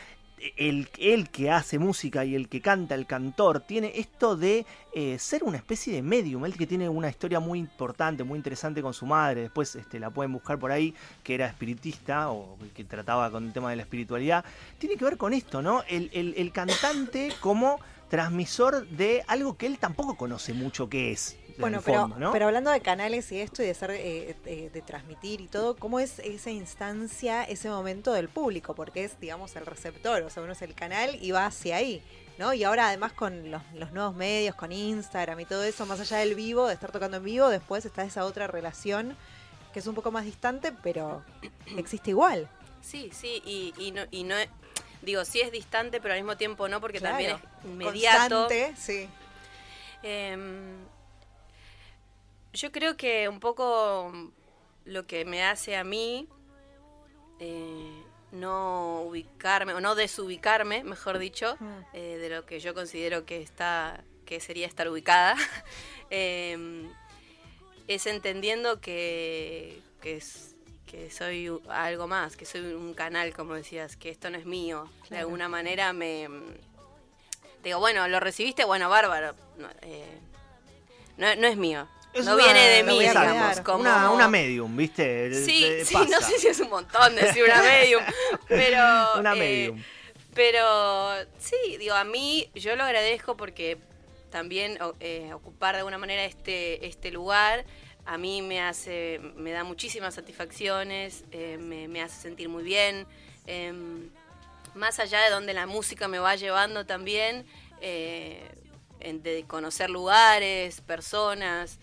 el, 0.56 0.88
el 0.98 1.28
que 1.30 1.50
hace 1.50 1.78
música 1.78 2.24
y 2.24 2.34
el 2.34 2.48
que 2.48 2.60
canta, 2.60 2.94
el 2.94 3.06
cantor, 3.06 3.60
tiene 3.60 3.92
esto 3.96 4.36
de 4.36 4.66
eh, 4.94 5.18
ser 5.18 5.44
una 5.44 5.56
especie 5.56 5.92
de 5.94 6.02
medium. 6.02 6.44
Él 6.44 6.56
que 6.56 6.66
tiene 6.66 6.88
una 6.88 7.08
historia 7.08 7.40
muy 7.40 7.58
importante, 7.58 8.24
muy 8.24 8.36
interesante 8.36 8.82
con 8.82 8.94
su 8.94 9.06
madre. 9.06 9.42
Después 9.42 9.74
este, 9.76 9.98
la 9.98 10.10
pueden 10.10 10.32
buscar 10.32 10.58
por 10.58 10.70
ahí, 10.72 10.94
que 11.22 11.34
era 11.34 11.46
espiritista 11.46 12.30
o 12.30 12.56
que 12.74 12.84
trataba 12.84 13.30
con 13.30 13.46
el 13.46 13.52
tema 13.52 13.70
de 13.70 13.76
la 13.76 13.82
espiritualidad. 13.82 14.44
Tiene 14.78 14.96
que 14.96 15.04
ver 15.04 15.16
con 15.16 15.32
esto, 15.34 15.62
¿no? 15.62 15.82
El, 15.88 16.10
el- 16.12 16.34
el 16.36 16.52
cantante 16.52 17.32
como 17.40 17.78
transmisor 18.08 18.86
de 18.88 19.22
algo 19.26 19.56
que 19.56 19.66
él 19.66 19.78
tampoco 19.78 20.16
conoce 20.16 20.54
mucho 20.54 20.88
qué 20.88 21.12
es. 21.12 21.36
En 21.58 21.62
Bueno, 21.62 21.80
pero, 21.84 22.00
fondo, 22.00 22.18
¿no? 22.18 22.32
pero 22.32 22.46
hablando 22.46 22.70
de 22.70 22.80
canales 22.80 23.30
y 23.32 23.40
esto 23.40 23.62
y 23.62 23.66
de 23.66 23.74
ser, 23.74 23.90
eh, 23.90 24.36
eh, 24.46 24.70
de 24.72 24.82
transmitir 24.82 25.40
y 25.40 25.48
todo, 25.48 25.76
¿cómo 25.76 26.00
es 26.00 26.18
esa 26.20 26.50
instancia, 26.50 27.44
ese 27.44 27.68
momento 27.68 28.12
del 28.12 28.28
público? 28.28 28.74
Porque 28.74 29.04
es, 29.04 29.18
digamos, 29.20 29.54
el 29.56 29.66
receptor, 29.66 30.22
o 30.22 30.30
sea, 30.30 30.42
uno 30.42 30.52
es 30.52 30.62
el 30.62 30.74
canal 30.74 31.18
y 31.20 31.30
va 31.32 31.46
hacia 31.46 31.76
ahí, 31.76 32.02
¿no? 32.38 32.54
Y 32.54 32.64
ahora 32.64 32.88
además 32.88 33.12
con 33.12 33.50
los, 33.50 33.62
los 33.74 33.92
nuevos 33.92 34.14
medios, 34.14 34.54
con 34.54 34.72
Instagram 34.72 35.40
y 35.40 35.44
todo 35.44 35.64
eso, 35.64 35.84
más 35.86 36.00
allá 36.00 36.18
del 36.18 36.34
vivo, 36.34 36.66
de 36.68 36.74
estar 36.74 36.92
tocando 36.92 37.16
en 37.18 37.24
vivo, 37.24 37.48
después 37.48 37.84
está 37.84 38.04
esa 38.04 38.24
otra 38.24 38.46
relación 38.46 39.16
que 39.72 39.80
es 39.80 39.86
un 39.86 39.94
poco 39.94 40.10
más 40.10 40.24
distante, 40.24 40.72
pero 40.82 41.22
existe 41.76 42.10
igual. 42.10 42.48
Sí, 42.80 43.10
sí, 43.12 43.42
y, 43.44 43.74
y 43.78 43.90
no, 43.90 44.02
y 44.10 44.24
no 44.24 44.34
digo, 45.02 45.24
sí 45.24 45.40
es 45.40 45.52
distante, 45.52 46.00
pero 46.00 46.14
al 46.14 46.20
mismo 46.20 46.36
tiempo 46.36 46.68
no, 46.68 46.80
porque 46.80 46.98
Claro. 46.98 47.16
también 47.16 47.36
es 47.36 47.64
inmediato. 47.70 48.46
Constante, 48.46 48.74
sí. 48.76 49.08
Em, 50.02 50.76
yo 52.58 52.72
creo 52.72 52.96
que 52.96 53.28
un 53.28 53.40
poco 53.40 54.12
lo 54.84 55.06
que 55.06 55.24
me 55.24 55.44
hace 55.44 55.76
a 55.76 55.84
mí 55.84 56.26
eh, 57.40 58.02
no 58.32 59.02
ubicarme, 59.02 59.74
o 59.74 59.80
no 59.80 59.94
desubicarme, 59.94 60.82
mejor 60.84 61.18
dicho, 61.18 61.56
Mm. 61.60 61.78
eh, 61.94 62.16
de 62.18 62.28
lo 62.30 62.44
que 62.46 62.60
yo 62.60 62.74
considero 62.74 63.24
que 63.24 63.40
está 63.42 64.02
que 64.26 64.40
sería 64.40 64.66
estar 64.66 64.86
ubicada 64.90 65.34
em, 66.10 66.90
es 67.86 68.06
entendiendo 68.06 68.78
que, 68.80 69.80
que, 70.02 70.16
es- 70.16 70.54
que 70.86 71.10
soy 71.10 71.50
algo 71.70 72.06
más 72.06 72.36
que 72.36 72.44
soy 72.44 72.60
un 72.74 72.92
canal 72.92 73.32
como 73.32 73.54
decías 73.54 73.96
que 73.96 74.10
esto 74.10 74.28
no 74.30 74.36
es 74.36 74.44
mío. 74.44 74.90
De 75.08 75.16
alguna 75.18 75.48
manera 75.48 75.92
me 75.94 76.28
digo 77.64 77.78
bueno 77.78 78.06
lo 78.08 78.20
recibiste 78.20 78.64
bueno 78.64 78.88
bárbaro 78.90 79.34
no, 79.56 79.68
eh, 79.82 80.18
no, 81.16 81.34
no 81.36 81.46
es 81.46 81.56
mío 81.56 81.88
Es 82.18 82.26
no 82.26 82.34
una- 82.34 82.44
viene 82.44 82.60
de 82.68 82.82
mí 82.84 82.98
digamos 83.00 83.60
como 83.60 83.80
una, 83.80 84.10
una 84.10 84.28
medium, 84.28 84.76
¿viste? 84.76 85.32
Sí, 85.44 85.64
Eh, 85.64 85.84
sí, 85.84 85.94
pasa. 85.94 86.08
no 86.10 86.20
sé 86.26 86.38
si 86.38 86.46
es 86.48 86.60
un 86.60 86.70
montón 86.70 87.14
decir 87.16 87.44
una 87.44 87.62
medium, 87.62 88.02
pero... 88.48 89.14
Una 89.18 89.34
eh, 89.34 89.38
medium. 89.38 89.82
pero 90.34 91.14
sí, 91.38 91.76
digo, 91.78 91.94
a 91.94 92.04
mí 92.04 92.50
yo 92.54 92.76
lo 92.76 92.84
agradezco 92.84 93.36
porque 93.36 93.78
también 94.30 94.78
eh, 95.00 95.30
ocupar 95.32 95.74
de 95.74 95.78
alguna 95.78 95.98
manera 95.98 96.24
este, 96.24 96.86
este 96.86 97.10
lugar 97.10 97.64
a 98.06 98.16
mí 98.18 98.40
me 98.42 98.60
hace, 98.62 99.20
me 99.36 99.50
da 99.52 99.64
muchísimas 99.64 100.14
satisfacciones, 100.14 101.24
eh, 101.30 101.58
me, 101.60 101.88
me 101.88 102.00
hace 102.02 102.20
sentir 102.22 102.48
muy 102.48 102.62
bien. 102.62 103.06
em, 103.46 104.08
más 104.74 104.98
allá 105.00 105.20
de 105.22 105.30
donde 105.30 105.52
la 105.54 105.66
música 105.66 106.08
me 106.08 106.18
va 106.18 106.36
llevando 106.36 106.86
también, 106.86 107.44
eh, 107.80 108.40
de 109.00 109.44
conocer 109.46 109.90
lugares, 109.90 110.80
personas, 110.82 111.78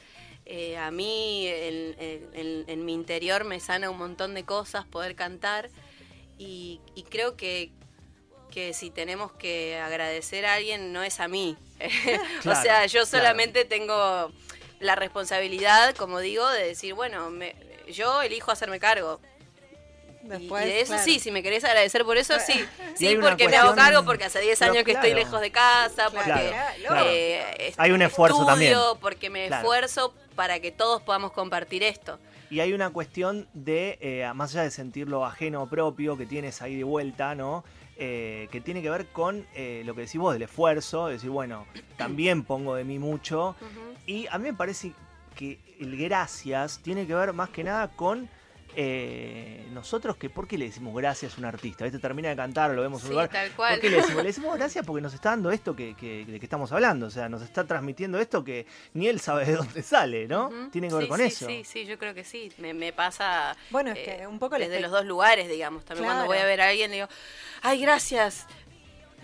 eh, 0.45 0.77
a 0.77 0.91
mí 0.91 1.47
en, 1.47 1.95
en- 1.99 2.29
en- 2.34 2.65
en 2.67 2.86
mi 2.86 2.93
interior 2.93 3.43
me 3.45 3.60
sana 3.60 3.89
un 3.89 3.97
montón 3.97 4.34
de 4.36 4.43
cosas 4.45 4.86
poder 4.86 5.15
cantar 5.15 5.69
y, 6.38 6.79
y 6.95 7.03
creo 7.03 7.36
que, 7.36 7.71
que 8.51 8.73
si 8.73 8.89
tenemos 8.91 9.31
que 9.34 9.77
agradecer 9.77 10.45
a 10.45 10.53
alguien 10.55 10.93
no 10.93 11.03
es 11.03 11.19
a 11.19 11.27
mí. 11.27 11.58
o 12.45 12.55
sea, 12.55 12.86
yo 12.86 13.01
claro. 13.01 13.05
solamente 13.05 13.65
tengo 13.65 14.31
la 14.79 14.95
responsabilidad, 14.95 15.95
como 15.95 16.19
digo, 16.19 16.47
de 16.49 16.67
decir, 16.67 16.93
bueno, 16.93 17.29
me- 17.29 17.55
yo 17.91 18.21
elijo 18.21 18.51
hacerme 18.51 18.79
cargo. 18.79 19.19
Y- 20.26 20.30
Después, 20.30 20.66
y 20.66 20.70
de 20.70 20.82
eso 20.82 20.94
claro. 20.94 21.04
sí, 21.04 21.20
si 21.20 21.32
me 21.32 21.44
querés 21.44 21.64
agradecer 21.64 22.04
por 22.04 22.18
eso, 22.18 22.34
sí. 22.40 22.54
Sí, 22.96 23.18
porque 23.22 23.48
me 23.48 23.58
hago 23.58 23.76
cargo, 23.76 24.04
porque 24.06 24.24
hace 24.26 24.40
10 24.42 24.58
Pero 24.60 24.72
años 24.72 24.84
que 24.84 24.92
estoy 24.94 25.14
lejos 25.14 25.40
de 25.40 25.52
casa, 25.52 26.10
porque 26.10 26.24
Claro, 26.26 26.50
claro. 26.88 27.06
eh, 27.10 27.74
Hay 27.78 27.92
un 27.92 28.02
esfuerzo 28.02 28.38
estudio, 28.38 28.52
también. 28.52 28.78
porque 29.02 29.30
me 29.30 29.48
Claro. 29.48 29.62
esfuerzo 29.64 30.14
para 30.36 30.60
que 30.60 30.72
todos 30.72 31.02
podamos 31.04 31.32
compartir 31.32 31.84
esto. 31.84 32.20
Y 32.50 32.60
hay 32.60 32.74
una 32.74 32.90
cuestión 32.92 33.48
de, 33.54 33.98
eh, 34.02 34.30
más 34.36 34.52
allá 34.54 34.64
de 34.64 34.72
sentirlo 34.72 35.26
ajeno 35.26 35.64
o 35.64 35.68
propio 35.70 36.16
que 36.18 36.26
tienes 36.26 36.62
ahí 36.62 36.76
de 36.76 36.84
vuelta, 36.84 37.36
¿no? 37.36 37.64
Eh, 37.98 38.48
que 38.52 38.60
tiene 38.62 38.82
que 38.82 38.90
ver 38.90 39.08
con 39.08 39.48
eh, 39.56 39.82
lo 39.86 39.96
que 39.96 40.02
decís 40.02 40.18
vos, 40.20 40.34
del 40.34 40.42
esfuerzo, 40.44 41.08
decir, 41.08 41.30
bueno, 41.30 41.66
también 41.98 42.44
pongo 42.44 42.76
de 42.76 42.84
mí 42.84 43.00
mucho. 43.00 43.56
Y 44.06 44.28
a 44.28 44.38
mí 44.38 44.44
me 44.50 44.54
parece 44.54 44.92
que 45.36 45.60
el 45.80 45.98
gracias 45.98 46.80
tiene 46.84 47.08
que 47.08 47.16
ver 47.16 47.34
más 47.34 47.50
que 47.50 47.64
nada 47.64 47.88
con 47.90 48.30
eh, 48.76 49.66
nosotros 49.72 50.18
que, 50.18 50.30
¿por 50.30 50.48
qué 50.48 50.58
le 50.58 50.66
decimos 50.66 50.96
gracias 50.96 51.36
a 51.36 51.38
un 51.38 51.46
artista? 51.46 51.84
¿Viste? 51.86 52.00
Termina 52.00 52.30
de 52.30 52.36
cantar, 52.36 52.72
lo 52.72 52.82
vemos 52.82 53.02
en 53.02 53.06
un 53.06 53.10
Sí, 53.10 53.14
lugar. 53.14 53.30
tal 53.30 53.52
cual. 53.52 53.74
¿Por 53.74 53.82
qué 53.82 53.90
le 53.90 53.98
decimos? 53.98 54.16
Le 54.24 54.28
decimos 54.30 54.56
gracias 54.58 54.86
porque 54.86 55.02
nos 55.02 55.14
está 55.14 55.30
dando 55.32 55.52
esto 55.52 55.76
que, 55.76 55.96
que- 55.96 56.26
de 56.26 56.40
que 56.40 56.46
estamos 56.46 56.72
hablando. 56.72 57.06
O 57.08 57.10
sea, 57.10 57.30
nos 57.30 57.42
está 57.42 57.66
transmitiendo 57.66 58.20
esto 58.20 58.44
que 58.44 58.66
ni 58.94 59.08
él 59.08 59.20
sabe 59.20 59.46
de 59.46 59.54
dónde 59.56 59.82
sale, 59.84 60.28
¿no? 60.28 60.50
Tiene 60.72 60.88
que 60.90 60.94
ver 60.96 61.04
Sí, 61.04 61.10
con 61.10 61.20
sí, 61.20 61.26
eso. 61.26 61.48
Sí, 61.48 61.64
sí, 61.64 61.86
yo 61.86 61.98
creo 61.98 62.14
que 62.14 62.24
sí. 62.24 62.52
Me, 62.58 62.74
me 62.74 62.94
pasa 62.94 63.56
Bueno, 63.70 63.92
es 63.92 63.98
eh, 64.00 64.18
que 64.20 64.28
un 64.28 64.40
poco 64.40 64.58
desde 64.58 64.80
los 64.80 64.92
dos 64.92 65.06
lugares, 65.06 65.48
digamos. 65.50 65.84
También 65.86 66.06
cuando 66.06 66.26
voy 66.26 66.38
a 66.38 66.46
ver 66.46 66.62
a 66.62 66.70
alguien, 66.70 66.92
digo, 66.92 67.08
ay, 67.62 67.80
gracias. 67.82 68.48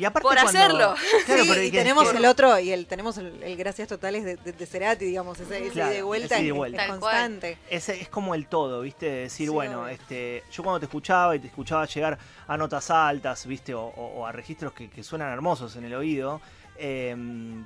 Y 0.02 0.06
aparte 0.06 0.24
por 0.28 0.34
cuando- 0.34 0.50
hacerlo. 0.50 0.96
Claro, 1.26 1.44
sí, 1.44 1.50
pero 1.50 1.62
y 1.64 1.72
que- 1.72 1.78
tenemos 1.78 2.10
que- 2.10 2.18
el 2.18 2.26
otro, 2.26 2.60
y 2.60 2.72
el 2.72 2.88
tenemos 2.88 3.18
el, 3.18 3.44
el 3.44 3.56
gracias 3.56 3.88
totales 3.88 4.24
de, 4.24 4.36
de, 4.38 4.52
de 4.54 4.66
Cerati, 4.66 5.06
digamos, 5.06 5.40
ese, 5.40 5.60
ese 5.64 5.70
Claro, 5.72 5.92
ida 5.92 6.00
y 6.00 6.02
vuelta, 6.02 6.38
es- 6.40 6.54
vuelta. 6.54 6.82
es 6.82 6.88
cual. 6.88 7.00
constante. 7.00 7.58
Ese 7.70 8.02
es 8.02 8.10
como 8.10 8.34
el 8.36 8.48
todo, 8.48 8.82
¿viste? 8.82 9.06
De 9.06 9.22
decir, 9.24 9.48
Sí, 9.48 9.54
bueno, 9.54 9.84
obvio. 9.84 9.90
este, 9.90 10.44
yo 10.52 10.64
cuando 10.64 10.80
te 10.80 10.86
escuchaba 10.86 11.36
y 11.36 11.40
te 11.40 11.48
escuchaba 11.48 11.86
llegar 11.86 12.18
a 12.48 12.58
notas 12.58 12.90
altas, 12.90 13.46
¿viste? 13.46 13.74
O, 13.76 13.84
o- 13.86 14.20
o 14.22 14.26
a 14.26 14.32
registros 14.32 14.74
que, 14.74 14.90
que 14.90 15.04
suenan 15.04 15.32
hermosos 15.32 15.76
en 15.76 15.86
el 15.86 15.94
oído, 15.94 16.42
eh, 16.78 17.16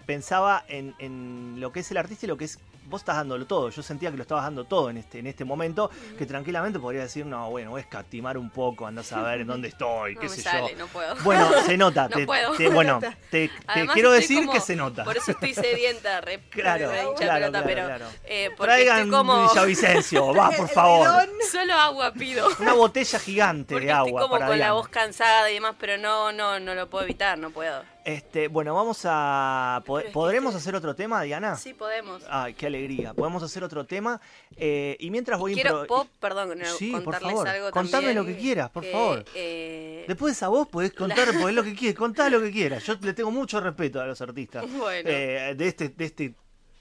pensaba 0.05 0.65
en, 0.67 0.93
en 0.99 1.55
lo 1.59 1.71
que 1.71 1.79
es 1.79 1.91
el 1.91 1.97
artista 1.97 2.25
y 2.25 2.29
lo 2.29 2.37
que 2.37 2.45
es. 2.45 2.59
Vos 2.85 3.01
estás 3.01 3.15
dándolo 3.17 3.45
todo. 3.45 3.69
Yo 3.69 3.81
sentía 3.83 4.11
que 4.11 4.17
lo 4.17 4.21
estabas 4.23 4.43
dando 4.45 4.65
todo 4.65 4.89
en 4.89 4.97
este, 4.97 5.19
en 5.19 5.27
este 5.27 5.43
momento, 5.45 5.89
que 6.17 6.25
tranquilamente 6.25 6.79
podría 6.79 7.01
decir, 7.01 7.25
no, 7.25 7.49
bueno, 7.49 7.71
voy 7.71 7.79
a 7.79 7.81
escatimar 7.83 8.37
un 8.37 8.49
poco, 8.49 8.85
andás 8.87 9.11
a 9.13 9.21
ver 9.23 9.41
en 9.41 9.47
dónde 9.47 9.69
estoy, 9.69 10.15
No 10.15 10.21
qué 10.21 10.29
me 10.29 10.35
sé 10.35 10.41
sale, 10.41 10.71
yo. 10.71 10.77
no 10.77 10.87
puedo. 10.87 11.15
Bueno, 11.23 11.49
se 11.65 11.77
nota. 11.77 12.03
No 12.09 12.15
te- 12.17 12.25
puedo. 12.25 12.51
te- 12.53 12.69
bueno, 12.69 12.99
te, 13.31 13.49
quiero 13.93 14.11
decir 14.11 14.39
como- 14.41 14.53
que 14.53 14.59
se 14.59 14.75
nota. 14.75 15.03
Por 15.03 15.17
eso 15.17 15.31
estoy 15.31 15.53
sedienta, 15.53 16.21
re, 16.21 16.39
Claro, 16.49 16.89
re 16.91 17.03
hincha 17.03 17.15
claro, 17.15 17.33
pelota, 17.51 17.63
claro, 17.63 17.65
pero 17.67 17.85
claro. 17.85 18.05
eh, 18.25 18.49
Traigan 18.57 18.97
estoy 18.97 19.11
como 19.11 19.47
Villavicencio, 19.49 20.33
va, 20.33 20.51
por 20.51 20.69
favor. 20.69 21.07
solo 21.51 21.73
agua 21.73 22.13
pido. 22.13 22.47
Una 22.59 22.73
botella 22.73 23.19
gigante 23.19 23.73
Porque 23.75 23.87
de 23.87 23.91
agua. 23.91 24.07
estoy 24.09 24.21
como 24.21 24.31
para 24.35 24.47
con 24.47 24.59
la 24.59 24.73
voz 24.73 24.87
cansada 24.89 25.49
y 25.49 25.55
demás, 25.55 25.75
pero 25.79 25.97
no, 25.97 26.31
no, 26.31 26.59
no 26.59 26.75
lo 26.75 26.89
puedo 26.89 27.03
evitar, 27.03 27.37
no 27.37 27.49
puedo. 27.49 27.83
Este, 28.05 28.49
bueno, 28.49 28.75
vamos 28.75 29.01
a. 29.05 29.81
¿Podremos 29.85 30.53
este- 30.53 30.57
hacer 30.61 30.75
otro 30.75 30.95
tema, 30.95 31.23
Diana? 31.23 31.55
Sí, 31.57 31.73
podemos. 31.73 32.23
Ay, 32.29 32.53
qué 32.53 32.67
alegría. 32.67 33.15
Podemos 33.15 33.41
hacer 33.41 33.63
otro 33.63 33.83
tema. 33.85 34.21
eh, 34.57 34.95
y 34.99 35.09
mientras 35.09 35.39
voy 35.39 35.55
Quiero, 35.55 35.87
¿puedo, 35.87 36.07
perdón, 36.19 36.57
no, 36.59 36.65
Sí, 36.65 36.91
por 36.91 37.03
contarles 37.03 37.31
favor. 37.31 37.47
algo 37.47 37.71
Contame 37.71 37.91
también? 38.07 38.15
lo 38.15 38.25
que 38.25 38.37
quieras, 38.37 38.69
por 38.69 38.85
favor. 38.85 39.25
eh, 39.33 40.05
Después 40.07 40.41
a 40.43 40.49
vos 40.49 40.67
podés 40.67 40.93
contar, 40.93 41.27
podés 41.49 41.55
lo 41.55 41.63
que 41.63 41.73
quieras, 41.73 41.97
contá 41.97 42.29
lo 42.29 42.39
que 42.41 42.51
quieras. 42.51 42.83
Yo 42.85 42.93
le 43.01 43.13
tengo 43.13 43.31
mucho 43.31 43.59
respeto 43.59 43.99
a 43.99 44.05
los 44.05 44.21
artistas. 44.21 44.65
Bueno. 44.71 45.09
eh, 45.09 45.55
de 45.57 45.67
este, 45.67 45.89
de 45.89 46.05
este 46.05 46.35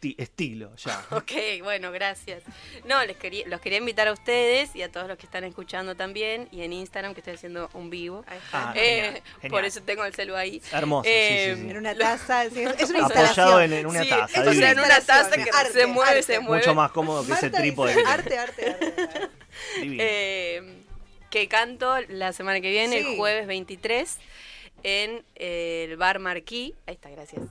ti- 0.05 0.15
estilo, 0.19 0.75
ya. 0.77 1.03
Ok, 1.11 1.33
bueno, 1.63 1.91
gracias. 1.93 2.43
No, 2.85 3.03
les 3.07 3.17
quería, 3.17 3.47
los 3.49 3.61
quería 3.63 3.79
invitar 3.79 4.07
a 4.09 4.13
ustedes 4.13 4.75
y 4.77 4.83
a 4.83 4.93
todos 4.93 5.09
los 5.09 5.17
que 5.17 5.25
están 5.25 5.45
escuchando 5.45 5.95
también 5.95 6.47
y 6.53 6.63
en 6.63 6.73
Instagram 6.75 7.15
que 7.15 7.21
estoy 7.21 7.35
haciendo 7.35 7.71
un 7.73 7.89
vivo. 7.89 8.23
Ahí 8.27 8.37
está. 8.39 8.71
Ah, 8.71 8.75
Eh, 8.77 8.81
genial, 9.05 9.23
genial. 9.41 9.51
por 9.51 9.65
eso 9.65 9.83
tengo 9.83 10.05
el 10.05 10.15
celu 10.15 10.35
ahí. 10.37 10.61
Hermoso, 10.73 11.09
Eh, 11.09 11.53
sí, 11.55 11.57
sí, 11.57 11.63
sí. 11.65 11.71
En 11.71 11.77
una 11.79 11.95
taza, 11.95 12.51
sí, 12.51 12.61
es 12.63 12.91
una 12.91 13.07
Apoyado 13.07 13.25
instalación. 13.25 13.63
en, 13.63 13.73
en 13.73 13.87
una 13.87 14.03
Sí, 14.03 14.09
taza. 14.11 14.41
o 14.43 14.53
sea, 14.53 14.71
en 14.73 14.79
una 14.79 15.01
taza 15.01 15.31
que 15.43 15.51
Arte, 15.51 15.73
se 15.73 15.87
mueve, 15.87 16.11
arte. 16.11 16.23
se 16.23 16.39
mueve. 16.41 16.59
Mucho 16.59 16.75
más 16.75 16.91
cómodo 16.93 17.27
que 17.27 17.33
ese 17.33 17.49
trípode. 17.51 17.95
que- 17.95 18.03
Arte, 18.07 18.37
arte, 18.39 18.71
arte. 18.71 18.95
Eh, 19.83 20.63
que 21.31 21.49
canto 21.49 21.97
la 22.09 22.33
semana 22.33 22.61
que 22.61 22.71
viene, 22.71 23.01
Sí. 23.03 23.09
el 23.13 23.17
jueves 23.17 23.47
23, 23.47 24.19
en 24.83 25.25
el 25.35 25.97
bar 25.97 26.19
Marquí. 26.19 26.75
Ahí 26.87 26.95
está, 26.95 27.11
gracias. 27.11 27.43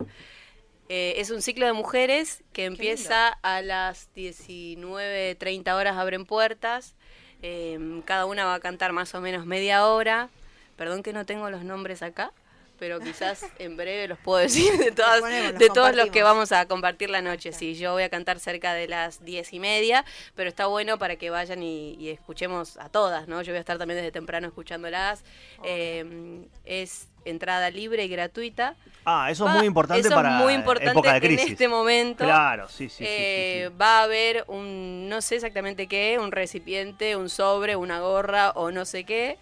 Eh, 0.90 1.16
es 1.18 1.32
un 1.32 1.42
ciclo 1.42 1.66
de 1.66 1.74
mujeres 1.74 2.44
que 2.52 2.66
empieza 2.66 3.30
a 3.42 3.62
las 3.62 4.10
19.30 4.16 5.74
horas, 5.74 5.98
abren 5.98 6.26
puertas. 6.26 6.96
Eh, 7.42 8.02
cada 8.06 8.26
una 8.26 8.46
va 8.46 8.56
a 8.56 8.60
cantar 8.60 8.94
más 8.94 9.14
o 9.16 9.22
menos 9.22 9.46
media 9.46 9.88
hora. 9.88 10.30
Perdón 10.76 11.04
que 11.04 11.14
no 11.14 11.26
tengo 11.26 11.50
los 11.50 11.64
nombres 11.64 12.02
acá, 12.02 12.32
pero 12.80 13.00
quizás 13.00 13.46
en 13.60 13.78
breve 13.78 14.08
los 14.08 14.20
puedo 14.20 14.40
decir 14.40 14.78
de, 14.78 14.92
todas, 14.92 15.22
ponemos, 15.22 15.58
de 15.58 15.70
todos 15.70 15.96
los 15.96 16.10
que 16.10 16.24
vamos 16.24 16.52
a 16.52 16.66
compartir 16.68 17.10
la 17.10 17.22
noche. 17.22 17.54
Sí, 17.54 17.76
yo 17.76 17.94
voy 17.94 18.04
a 18.04 18.10
cantar 18.10 18.40
cerca 18.40 18.74
de 18.74 18.88
las 18.88 19.24
diez 19.24 19.54
y 19.54 19.60
media, 19.60 20.04
pero 20.36 20.50
está 20.50 20.66
bueno 20.68 20.98
para 20.98 21.16
que 21.16 21.30
vayan 21.30 21.64
y, 21.64 21.96
y 21.96 22.10
escuchemos 22.10 22.78
a 22.78 22.90
todas, 22.90 23.28
¿no? 23.28 23.42
Yo 23.42 23.54
voy 23.54 23.58
a 23.58 23.62
estar 23.62 23.78
también 23.78 23.98
desde 23.98 24.12
temprano 24.12 24.48
escuchándolas. 24.48 25.24
Eh, 25.64 26.46
es 26.66 27.08
entrada 27.26 27.70
libre 27.70 28.06
y 28.06 28.08
gratuita. 28.08 28.76
Ah, 29.06 29.30
eso 29.30 29.48
es 29.50 29.56
muy 29.56 29.66
importante 29.66 30.08
eso 30.08 30.16
para 30.16 30.38
es 30.38 30.44
muy 30.44 30.54
importante 30.54 30.92
época 30.92 31.12
de 31.12 31.18
en 31.18 31.24
crisis. 31.24 31.52
este 31.52 31.68
momento. 31.68 32.24
Claro, 32.24 32.68
sí, 32.70 32.90
sí, 32.90 33.04
Eh, 33.06 33.68
sí. 33.70 33.76
Va 33.80 34.00
a 34.00 34.04
haber 34.04 34.46
un, 34.48 35.10
no 35.10 35.22
sé 35.22 35.36
exactamente 35.36 35.88
qué, 35.88 36.18
un 36.20 36.32
recipiente, 36.32 37.16
un 37.16 37.30
sobre, 37.30 37.76
una 37.76 38.00
gorra 38.00 38.52
o 38.52 38.72
no 38.72 38.86
sé 38.86 39.04
qué. 39.04 39.38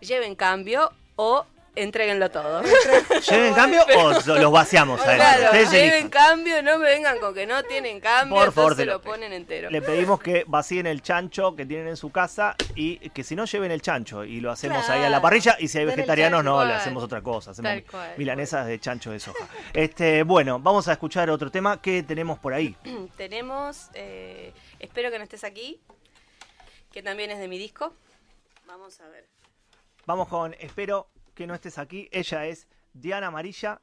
Lleven 0.00 0.34
cambio 0.34 0.90
o 1.16 1.46
entréguenlo 1.74 2.30
todo. 2.30 2.62
¿Lleven 3.30 3.54
cambio 3.54 3.84
o 3.96 4.12
los 4.38 4.52
vaciamos 4.52 5.00
a 5.00 5.14
claro, 5.14 5.70
lleven 5.70 6.08
cambio, 6.08 6.62
no 6.62 6.78
me 6.78 6.86
vengan 6.86 7.18
con 7.18 7.34
que 7.34 7.46
no 7.46 7.62
tienen 7.62 8.00
cambio, 8.00 8.36
Por 8.36 8.52
favor, 8.52 8.76
te 8.76 8.84
lo 8.84 9.00
ponen 9.00 9.32
entero. 9.32 9.70
Le 9.70 9.82
pedimos 9.82 10.20
que 10.20 10.44
vacíen 10.46 10.86
el 10.86 11.02
chancho 11.02 11.56
que 11.56 11.66
tienen 11.66 11.88
en 11.88 11.96
su 11.96 12.10
casa 12.10 12.56
y 12.74 12.96
que 13.10 13.24
si 13.24 13.34
no 13.34 13.44
lleven 13.44 13.70
el 13.70 13.80
chancho 13.80 14.24
y 14.24 14.40
lo 14.40 14.50
hacemos 14.50 14.88
ahí 14.88 15.02
a 15.02 15.10
la 15.10 15.20
parrilla 15.20 15.56
y 15.58 15.68
si 15.68 15.78
hay 15.78 15.84
vegetarianos 15.84 16.44
no, 16.44 16.64
le 16.64 16.74
hacemos 16.74 17.02
otra 17.02 17.22
cosa, 17.22 17.52
hacemos 17.52 17.72
milanesas 18.16 18.66
de 18.66 18.78
chancho 18.78 19.10
de 19.10 19.20
soja. 19.20 19.46
Este, 19.72 20.22
bueno, 20.22 20.58
vamos 20.58 20.88
a 20.88 20.92
escuchar 20.92 21.30
otro 21.30 21.50
tema 21.50 21.80
que 21.80 22.02
tenemos 22.02 22.38
por 22.38 22.54
ahí. 22.54 22.76
Tenemos, 23.16 23.88
eh, 23.94 24.52
espero 24.78 25.10
que 25.10 25.18
no 25.18 25.24
estés 25.24 25.44
aquí, 25.44 25.80
que 26.90 27.02
también 27.02 27.30
es 27.30 27.38
de 27.38 27.48
mi 27.48 27.58
disco. 27.58 27.94
Vamos 28.66 29.00
a 29.00 29.08
ver. 29.08 29.28
Vamos 30.06 30.28
con 30.28 30.54
Espero 30.58 31.08
que 31.42 31.46
no 31.48 31.54
estés 31.54 31.78
aquí. 31.78 32.08
Ella 32.12 32.46
es 32.46 32.68
Diana 32.92 33.26
Amarilla. 33.26 33.80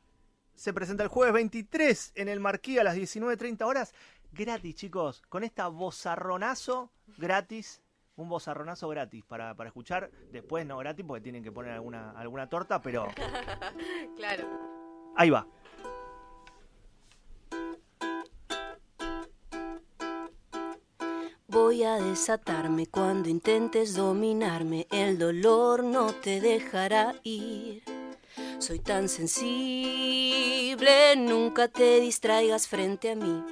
Se 0.55 0.71
presenta 0.73 1.03
el 1.03 1.09
jueves 1.09 1.33
23 1.33 2.13
en 2.15 2.29
el 2.29 2.39
Marquí 2.39 2.79
a 2.79 2.85
las 2.85 2.95
19.30 2.95 3.63
horas. 3.65 3.93
Gratis, 4.31 4.75
chicos. 4.75 5.21
Con 5.27 5.43
esta 5.43 5.67
bozarronazo 5.67 6.89
gratis. 7.17 7.81
Un 8.15 8.29
bozarronazo 8.29 8.87
gratis 8.87 9.25
para, 9.25 9.55
para 9.55 9.67
escuchar. 9.67 10.09
Después 10.31 10.65
no 10.65 10.77
gratis 10.77 11.05
porque 11.05 11.19
tienen 11.21 11.43
que 11.43 11.51
poner 11.51 11.73
alguna, 11.73 12.11
alguna 12.11 12.47
torta, 12.47 12.81
pero 12.81 13.07
Claro. 14.15 14.47
ahí 15.17 15.29
va. 15.29 15.45
Voy 21.51 21.83
a 21.83 21.95
desatarme 21.95 22.85
cuando 22.85 23.27
intentes 23.27 23.95
dominarme, 23.95 24.85
el 24.91 25.17
dolor 25.17 25.83
no 25.83 26.13
te 26.13 26.39
dejará 26.41 27.15
ir. 27.23 27.81
Soy 28.59 28.77
tan 28.77 29.09
sensible, 29.09 29.55
nunca 31.17 31.67
te 31.67 32.01
distraigas 32.01 32.67
frente 32.67 33.09
a 33.09 33.15
mí. 33.15 33.43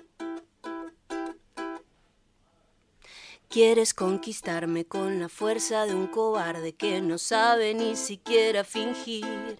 Quieres 3.49 3.95
conquistarme 3.95 4.86
con 4.86 5.19
la 5.19 5.27
fuerza 5.27 5.88
de 5.88 5.95
un 5.95 6.05
cobarde 6.05 6.73
que 6.75 7.01
no 7.01 7.17
sabe 7.17 7.73
ni 7.73 7.95
siquiera 7.95 8.63
fingir. 8.63 9.57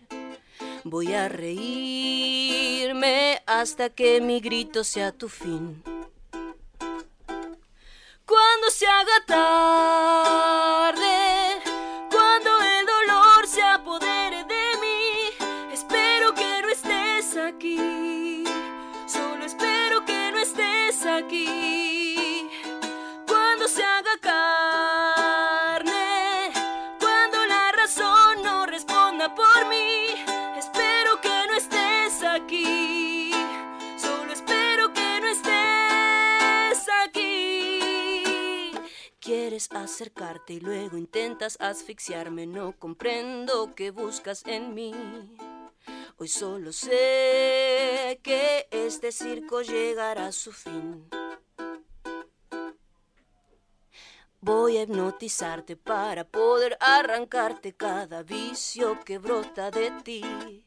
Voy 0.84 1.12
a 1.13 1.28
reírme 1.28 2.21
hasta 3.47 3.89
que 3.89 4.21
mi 4.21 4.41
grito 4.41 4.84
sea 4.84 5.12
tu 5.12 5.28
fin 5.28 5.82
cuando 8.67 8.80
se 8.80 8.86
haga 8.86 9.23
tarde, 10.86 11.06
cuando 12.12 12.49
el 12.62 12.86
dolor 12.86 13.47
se 13.47 13.62
apodere 13.62 14.43
de 14.43 14.77
mí, 14.82 15.30
espero 15.71 16.34
que 16.34 16.62
no 16.62 16.67
estés 16.69 17.38
aquí, 17.38 18.43
solo 19.08 19.45
espero 19.45 20.03
que 20.06 20.32
no 20.34 20.39
estés 20.39 21.06
aquí, 21.06 22.49
cuando 23.25 23.69
se 23.69 23.86
haga 23.86 24.17
carne, 24.19 25.91
cuando 26.99 27.45
la 27.45 27.71
razón 27.71 28.43
no 28.43 28.65
responda 28.65 29.34
por 29.34 29.65
mí, 29.69 30.08
espero 30.58 31.21
que 31.21 31.47
no 31.47 31.53
estés 31.53 32.21
aquí. 32.21 32.77
Acercarte 39.58 40.54
y 40.54 40.60
luego 40.60 40.98
intentas 40.98 41.58
asfixiarme. 41.60 42.46
No 42.46 42.74
comprendo 42.78 43.74
qué 43.74 43.89
buscas 43.89 44.43
en 44.46 44.76
mí. 44.76 44.93
Hoy 46.17 46.28
solo 46.28 46.72
sé 46.72 48.20
que 48.22 48.67
este 48.70 49.12
circo 49.12 49.63
llegará 49.63 50.28
a 50.28 50.32
su 50.32 50.52
fin. 50.52 51.10
Voy 54.39 54.78
a 54.78 54.84
hipnotizarte 54.84 55.76
para 55.76 56.24
poder 56.24 56.78
arrancarte 56.80 57.74
cada 57.74 58.22
vicio 58.22 59.00
que 59.04 59.17
brota 59.17 59.72
de 59.72 59.89
ti. 60.04 60.63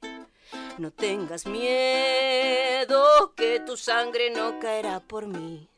No 0.78 0.90
tengas 0.90 1.46
miedo 1.46 3.34
que 3.36 3.60
tu 3.60 3.76
sangre 3.76 4.30
no 4.30 4.58
caerá 4.58 4.98
por 4.98 5.28
mí. 5.28 5.69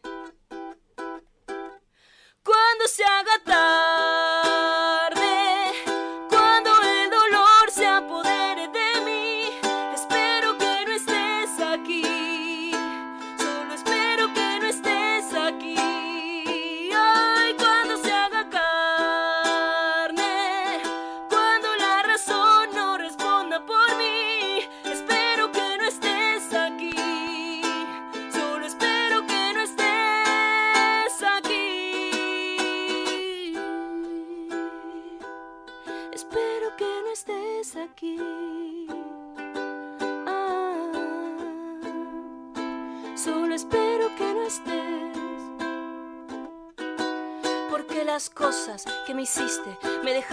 Cuando 2.73 2.89
se 2.89 3.05
haga 3.05 3.39
tarde, 3.45 4.22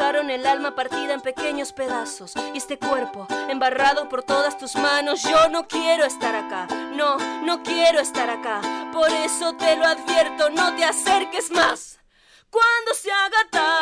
el 0.10 0.48
alma 0.48 0.74
partida 0.74 1.14
en 1.14 1.22
pequeños 1.22 1.72
pedazos 1.72 2.34
y 2.54 2.58
este 2.58 2.80
cuerpo 2.80 3.28
embarrado 3.48 4.10
por 4.10 4.24
todas 4.24 4.58
tus 4.58 4.76
manos. 4.76 5.22
Yo 5.22 5.50
no 5.50 5.68
quiero 5.68 6.04
estar 6.04 6.36
acá, 6.36 6.66
no, 6.96 7.18
no 7.44 7.62
quiero 7.62 8.00
estar 8.00 8.28
acá. 8.28 8.60
Por 8.92 9.12
eso 9.12 9.54
te 9.54 9.76
lo 9.76 9.86
advierto, 9.86 10.50
no 10.50 10.76
te 10.76 10.84
acerques 10.84 11.52
más. 11.52 12.00
Cuando 12.50 12.96
se 12.96 13.12
haga 13.12 13.50
tarde, 13.52 13.79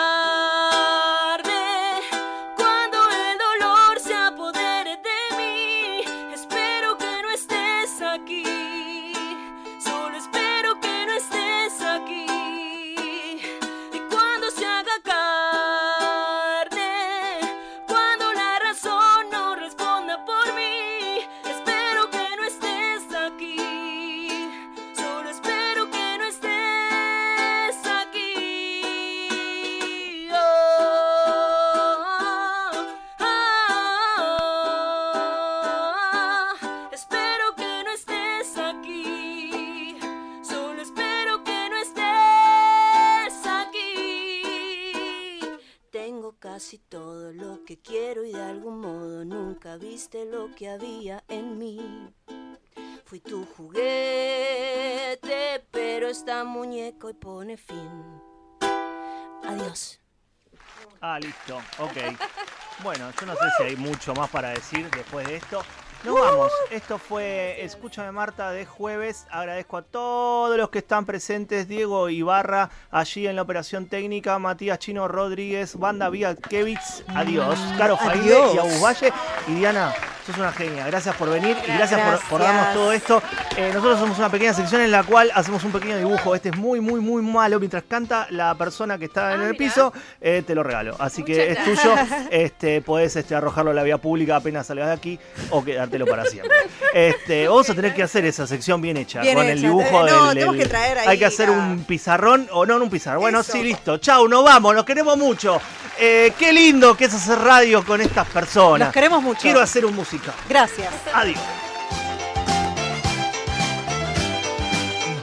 Ah, 61.18 61.20
listo, 61.20 61.58
ok. 61.80 61.98
Bueno, 62.84 63.10
yo 63.20 63.26
no 63.26 63.34
sé 63.34 63.42
si 63.58 63.64
hay 63.64 63.76
mucho 63.76 64.14
más 64.14 64.30
para 64.30 64.50
decir 64.50 64.88
después 64.92 65.26
de 65.26 65.38
esto. 65.38 65.64
Nos 66.04 66.14
vamos. 66.14 66.52
Esto 66.70 67.00
fue 67.00 67.66
Escúchame 67.66 68.12
Marta 68.12 68.52
de 68.52 68.68
jueves. 68.68 69.26
Agradezco 69.32 69.78
a 69.78 69.82
todos 69.82 70.56
los 70.56 70.70
que 70.70 70.78
están 70.78 71.08
presentes. 71.08 71.68
Diego 71.68 72.08
Ibarra 72.08 72.70
allí 72.92 73.26
en 73.26 73.36
la 73.36 73.42
operación 73.42 73.88
técnica. 73.88 74.38
Matías 74.38 74.78
Chino 74.78 75.08
Rodríguez. 75.08 75.76
Banda 75.76 76.08
Vía 76.12 76.36
Kevitz. 76.36 77.04
Adiós. 77.08 77.58
Caro 77.80 77.98
Faide 77.98 78.54
y 78.54 78.58
Agus 78.60 78.80
Valle. 78.80 79.12
Y 79.48 79.56
Diana, 79.56 79.96
sos 80.28 80.38
una 80.38 80.52
genia. 80.52 80.86
Gracias 80.88 81.16
por 81.16 81.30
venir 81.30 81.58
y 81.68 81.72
gracias, 81.72 82.00
por- 82.02 82.30
Por, 82.30 82.42
darnos 82.42 82.74
todo 82.74 82.92
esto. 82.92 83.22
Eh, 83.56 83.72
nosotros 83.74 84.00
somos 84.00 84.18
una 84.18 84.30
pequeña 84.30 84.54
sección 84.54 84.82
en 84.82 84.92
la 84.92 85.04
cual 85.04 85.32
hacemos 85.34 85.64
un 85.64 85.72
pequeño 85.72 85.98
dibujo. 85.98 86.36
Este 86.36 86.50
es 86.50 86.58
muy, 86.58 86.80
muy, 86.82 87.00
muy 87.00 87.22
malo. 87.22 87.60
Mientras 87.60 87.84
canta 87.88 88.28
la 88.30 88.54
persona 88.56 88.98
que 88.98 89.06
está 89.06 89.34
en 89.34 89.42
Ah, 89.42 89.44
el 89.46 89.52
mirá. 89.52 89.58
piso, 89.58 89.94
eh, 90.22 90.44
te 90.46 90.54
lo 90.56 90.64
regalo. 90.64 90.96
Así 91.00 91.24
que 91.24 91.52
es 91.52 91.64
tuyo. 91.64 91.94
Este, 92.32 92.82
podés 92.82 93.16
este, 93.16 93.36
arrojarlo 93.36 93.72
a 93.72 93.74
la 93.74 93.84
vía 93.84 93.98
pública 93.98 94.36
apenas 94.38 94.68
salgas 94.68 94.88
de 94.88 94.94
aquí 94.94 95.20
o 95.50 95.64
quedártelo 95.64 96.06
para 96.06 96.26
siempre. 96.26 96.56
Este, 96.94 97.48
vamos 97.48 97.70
a 97.70 97.74
tener 97.76 97.94
que 97.94 98.04
hacer 98.04 98.26
esa 98.26 98.46
sección 98.48 98.82
bien 98.82 98.98
hecha 98.98 99.22
Bien 99.22 99.36
con 99.36 99.46
el 99.46 99.62
dibujo 99.62 100.08
Eh, 100.08 100.12
no, 100.12 100.26
del, 100.28 100.34
tenemos 100.34 100.56
del- 100.56 100.64
que 100.64 100.70
traer 100.70 100.98
ahí 101.00 101.08
Hay 101.10 101.18
que 101.20 101.26
hacer 101.26 101.50
un 101.50 101.84
pizarrón 101.86 102.48
o 102.52 102.66
no, 102.66 102.78
no 102.78 102.84
un 102.86 102.90
pizarrón. 102.90 103.22
Bueno, 103.22 103.40
Eso. 103.42 103.54
sí, 103.54 103.64
listo. 103.64 103.98
Chau, 103.98 104.28
nos 104.28 104.44
vamos. 104.44 104.76
Nos 104.76 104.86
queremos 104.86 105.18
mucho. 105.18 105.60
Eh, 106.00 106.34
qué 106.38 106.54
lindo 106.54 106.96
que 106.96 107.06
es 107.06 107.14
hacer 107.14 107.40
radio 107.40 107.84
con 107.84 108.02
estas 108.02 108.28
personas. 108.28 108.88
Nos 108.88 108.94
queremos 108.94 109.22
mucho. 109.24 109.42
Quiero 109.42 109.62
hacer 109.62 109.86
un 109.86 109.96
musical. 109.96 110.17
Gracias. 110.48 110.94
Adiós. 111.14 111.40